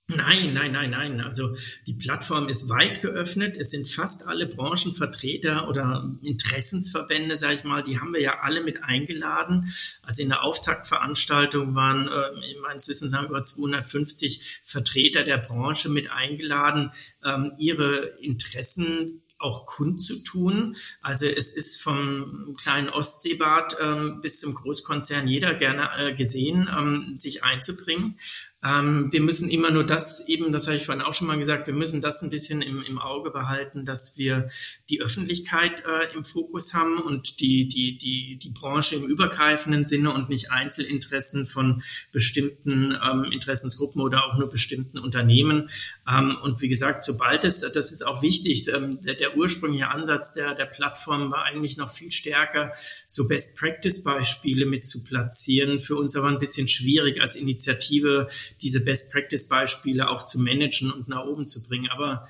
Nein, 0.09 0.53
nein, 0.53 0.73
nein, 0.73 0.91
nein. 0.91 1.21
Also 1.21 1.57
die 1.87 1.95
Plattform 1.95 2.49
ist 2.49 2.69
weit 2.69 3.01
geöffnet. 3.01 3.57
Es 3.57 3.71
sind 3.71 3.89
fast 3.89 4.27
alle 4.27 4.47
Branchenvertreter 4.47 5.69
oder 5.69 6.11
Interessensverbände, 6.23 7.37
sage 7.37 7.55
ich 7.55 7.65
mal, 7.65 7.83
die 7.83 7.99
haben 7.99 8.13
wir 8.13 8.21
ja 8.21 8.41
alle 8.41 8.63
mit 8.63 8.83
eingeladen. 8.83 9.73
Also 10.03 10.23
in 10.23 10.29
der 10.29 10.43
Auftaktveranstaltung 10.43 11.75
waren 11.75 12.09
äh, 12.09 12.61
meines 12.61 12.89
Wissens 12.89 13.15
haben 13.15 13.29
über 13.29 13.43
250 13.43 14.61
Vertreter 14.65 15.23
der 15.23 15.39
Branche 15.39 15.89
mit 15.89 16.11
eingeladen, 16.11 16.91
ähm, 17.25 17.53
ihre 17.59 18.13
Interessen 18.21 19.23
auch 19.39 19.67
kundzutun. 19.67 20.77
Also 21.01 21.27
es 21.27 21.53
ist 21.53 21.83
vom 21.83 22.57
kleinen 22.61 22.89
Ostseebad 22.89 23.77
ähm, 23.81 24.21
bis 24.21 24.41
zum 24.41 24.55
Großkonzern 24.55 25.27
jeder 25.27 25.55
gerne 25.55 25.91
äh, 25.99 26.15
gesehen, 26.15 26.69
ähm, 26.71 27.15
sich 27.17 27.45
einzubringen. 27.45 28.19
Ähm, 28.65 29.09
wir 29.11 29.21
müssen 29.21 29.51
immer 29.51 29.71
nur 29.71 29.85
das 29.85 30.29
eben, 30.29 30.53
das 30.53 30.69
habe 30.69 30.77
ich 30.77 30.87
vorhin 30.87 31.03
auch 31.03 31.15
schon 31.15 31.27
mal 31.27 31.39
gesagt, 31.39 31.67
wir 31.67 31.75
müssen 31.75 32.01
das 32.01 32.23
ein 32.23 32.31
bisschen 32.31 32.63
im, 32.63 32.83
im 32.83 32.99
Auge 32.99 33.31
behalten, 33.31 33.85
dass 33.85 34.17
wir 34.17 34.51
die 34.89 35.03
Öffentlichkeit 35.03 35.85
äh, 35.85 36.15
im 36.15 36.25
Fokus 36.25 36.73
haben 36.73 36.99
und 36.99 37.41
die, 37.41 37.67
die, 37.67 37.99
die, 37.99 38.37
die 38.37 38.51
Branche 38.51 38.97
im 38.97 39.05
übergreifenden 39.05 39.85
Sinne 39.85 40.13
und 40.13 40.29
nicht 40.29 40.53
Einzelinteressen 40.53 41.47
von 41.47 41.83
bestimmten 42.13 42.97
ähm, 43.03 43.25
Interessensgruppen 43.25 44.01
oder 44.01 44.25
auch 44.25 44.39
nur 44.39 44.49
bestimmten 44.49 44.99
Unternehmen. 44.99 45.69
Ähm, 46.09 46.37
und 46.41 46.63
wie 46.63 46.69
gesagt, 46.69 47.03
sobald 47.05 47.45
es, 47.45 47.61
das 47.61 47.91
ist 47.91 48.07
auch 48.07 48.23
wichtig, 48.23 48.69
ähm, 48.73 49.01
der, 49.03 49.15
der 49.15 49.37
ursprüngliche 49.37 49.89
Ansatz 49.89 50.35
der, 50.35 50.55
der 50.55 50.67
Plattform 50.67 51.33
war 51.33 51.45
eigentlich 51.45 51.79
noch 51.79 51.91
viel 51.91 52.13
stärker, 52.13 52.73
so 53.09 53.27
Best-Practice-Beispiele 53.27 54.67
mit 54.67 54.87
zu 54.87 55.03
platzieren. 55.03 55.81
Für 55.81 55.97
uns 55.97 56.15
aber 56.15 56.29
ein 56.29 56.39
bisschen 56.39 56.69
schwierig 56.69 57.21
als 57.21 57.35
Initiative 57.35 58.29
diese 58.61 58.85
Best-Practice-Beispiele 58.85 60.09
auch 60.09 60.25
zu 60.25 60.41
managen 60.41 60.91
und 60.91 61.09
nach 61.09 61.25
oben 61.25 61.47
zu 61.47 61.63
bringen. 61.67 61.89
Aber 61.91 62.27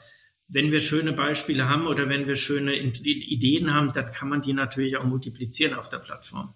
wenn 0.49 0.71
wir 0.71 0.81
schöne 0.81 1.13
Beispiele 1.13 1.69
haben 1.69 1.87
oder 1.87 2.09
wenn 2.09 2.27
wir 2.27 2.37
schöne 2.37 2.77
Ideen 2.77 3.73
haben, 3.73 3.93
dann 3.93 4.07
kann 4.07 4.29
man 4.29 4.43
die 4.43 4.53
natürlich 4.53 4.97
auch 4.97 5.05
multiplizieren 5.05 5.75
auf 5.75 5.89
der 5.89 5.99
Plattform. 5.99 6.55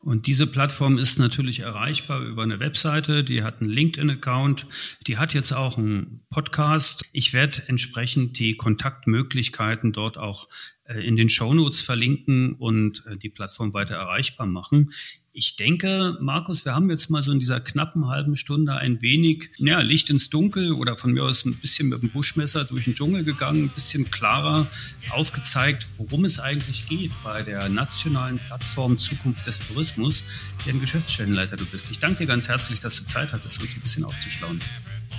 Und 0.00 0.26
diese 0.26 0.46
Plattform 0.46 0.98
ist 0.98 1.18
natürlich 1.18 1.60
erreichbar 1.60 2.22
über 2.22 2.42
eine 2.42 2.58
Webseite, 2.58 3.22
die 3.22 3.42
hat 3.42 3.60
einen 3.60 3.70
LinkedIn-Account, 3.70 4.66
die 5.06 5.18
hat 5.18 5.34
jetzt 5.34 5.52
auch 5.52 5.78
einen 5.78 6.24
Podcast. 6.30 7.04
Ich 7.12 7.32
werde 7.32 7.62
entsprechend 7.66 8.38
die 8.38 8.56
Kontaktmöglichkeiten 8.56 9.92
dort 9.92 10.18
auch 10.18 10.48
äh, 10.84 11.06
in 11.06 11.16
den 11.16 11.28
Shownotes 11.28 11.82
verlinken 11.82 12.54
und 12.54 13.04
äh, 13.06 13.16
die 13.16 13.28
Plattform 13.28 13.74
weiter 13.74 13.94
erreichbar 13.94 14.46
machen. 14.46 14.90
Ich 15.32 15.54
denke, 15.54 16.18
Markus, 16.20 16.64
wir 16.64 16.74
haben 16.74 16.90
jetzt 16.90 17.08
mal 17.08 17.22
so 17.22 17.30
in 17.30 17.38
dieser 17.38 17.60
knappen 17.60 18.08
halben 18.08 18.34
Stunde 18.34 18.74
ein 18.74 19.00
wenig 19.00 19.50
ja, 19.58 19.80
Licht 19.80 20.10
ins 20.10 20.28
Dunkel 20.28 20.72
oder 20.72 20.96
von 20.96 21.12
mir 21.12 21.22
aus 21.22 21.44
ein 21.44 21.54
bisschen 21.54 21.88
mit 21.88 22.02
dem 22.02 22.10
Buschmesser 22.10 22.64
durch 22.64 22.86
den 22.86 22.96
Dschungel 22.96 23.22
gegangen, 23.22 23.66
ein 23.66 23.68
bisschen 23.68 24.10
klarer 24.10 24.66
aufgezeigt, 25.10 25.88
worum 25.98 26.24
es 26.24 26.40
eigentlich 26.40 26.88
geht 26.88 27.12
bei 27.22 27.42
der 27.42 27.68
nationalen 27.68 28.38
Plattform 28.38 28.98
Zukunft 28.98 29.46
des 29.46 29.60
Tourismus, 29.60 30.24
deren 30.66 30.80
Geschäftsstellenleiter 30.80 31.56
du 31.56 31.64
bist. 31.64 31.92
Ich 31.92 32.00
danke 32.00 32.18
dir 32.18 32.26
ganz 32.26 32.48
herzlich, 32.48 32.80
dass 32.80 32.96
du 32.96 33.04
Zeit 33.04 33.32
hattest, 33.32 33.62
uns 33.62 33.76
ein 33.76 33.80
bisschen 33.82 34.02
aufzuschlauen. 34.02 34.60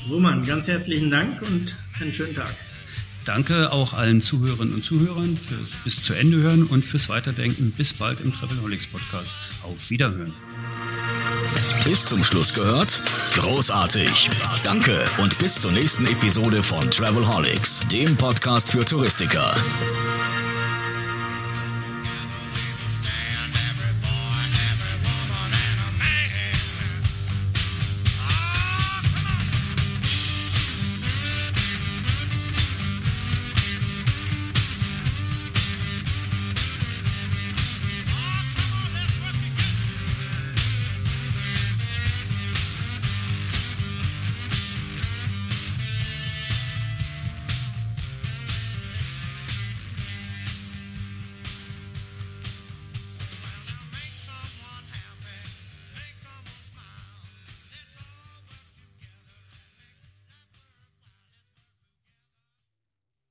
Roman, 0.10 0.44
ganz 0.44 0.68
herzlichen 0.68 1.10
Dank 1.10 1.42
und 1.42 1.78
einen 2.02 2.14
schönen 2.14 2.36
Tag. 2.36 2.54
Danke 3.26 3.72
auch 3.72 3.94
allen 3.94 4.22
Zuhörerinnen 4.22 4.74
und 4.74 4.84
Zuhörern 4.84 5.38
fürs 5.38 5.78
bis 5.84 6.04
zu 6.04 6.14
Ende 6.14 6.38
hören 6.38 6.64
und 6.64 6.84
fürs 6.84 7.10
Weiterdenken. 7.10 7.72
Bis 7.72 7.94
bald 7.94 8.20
im 8.22 8.34
Travelholics 8.34 8.88
Podcast. 8.88 9.38
Auf 9.64 9.90
Wiederhören. 9.90 10.34
Bis 11.86 12.06
zum 12.06 12.24
Schluss 12.24 12.54
gehört? 12.54 13.00
Großartig. 13.34 14.30
Danke 14.64 15.04
und 15.18 15.38
bis 15.40 15.62
zur 15.62 15.72
nächsten 15.72 16.06
Episode 16.06 16.64
von 16.64 16.90
Travelholics, 16.90 17.86
dem 17.92 18.16
Podcast 18.18 18.72
für 18.72 18.86
Touristiker. 18.86 19.54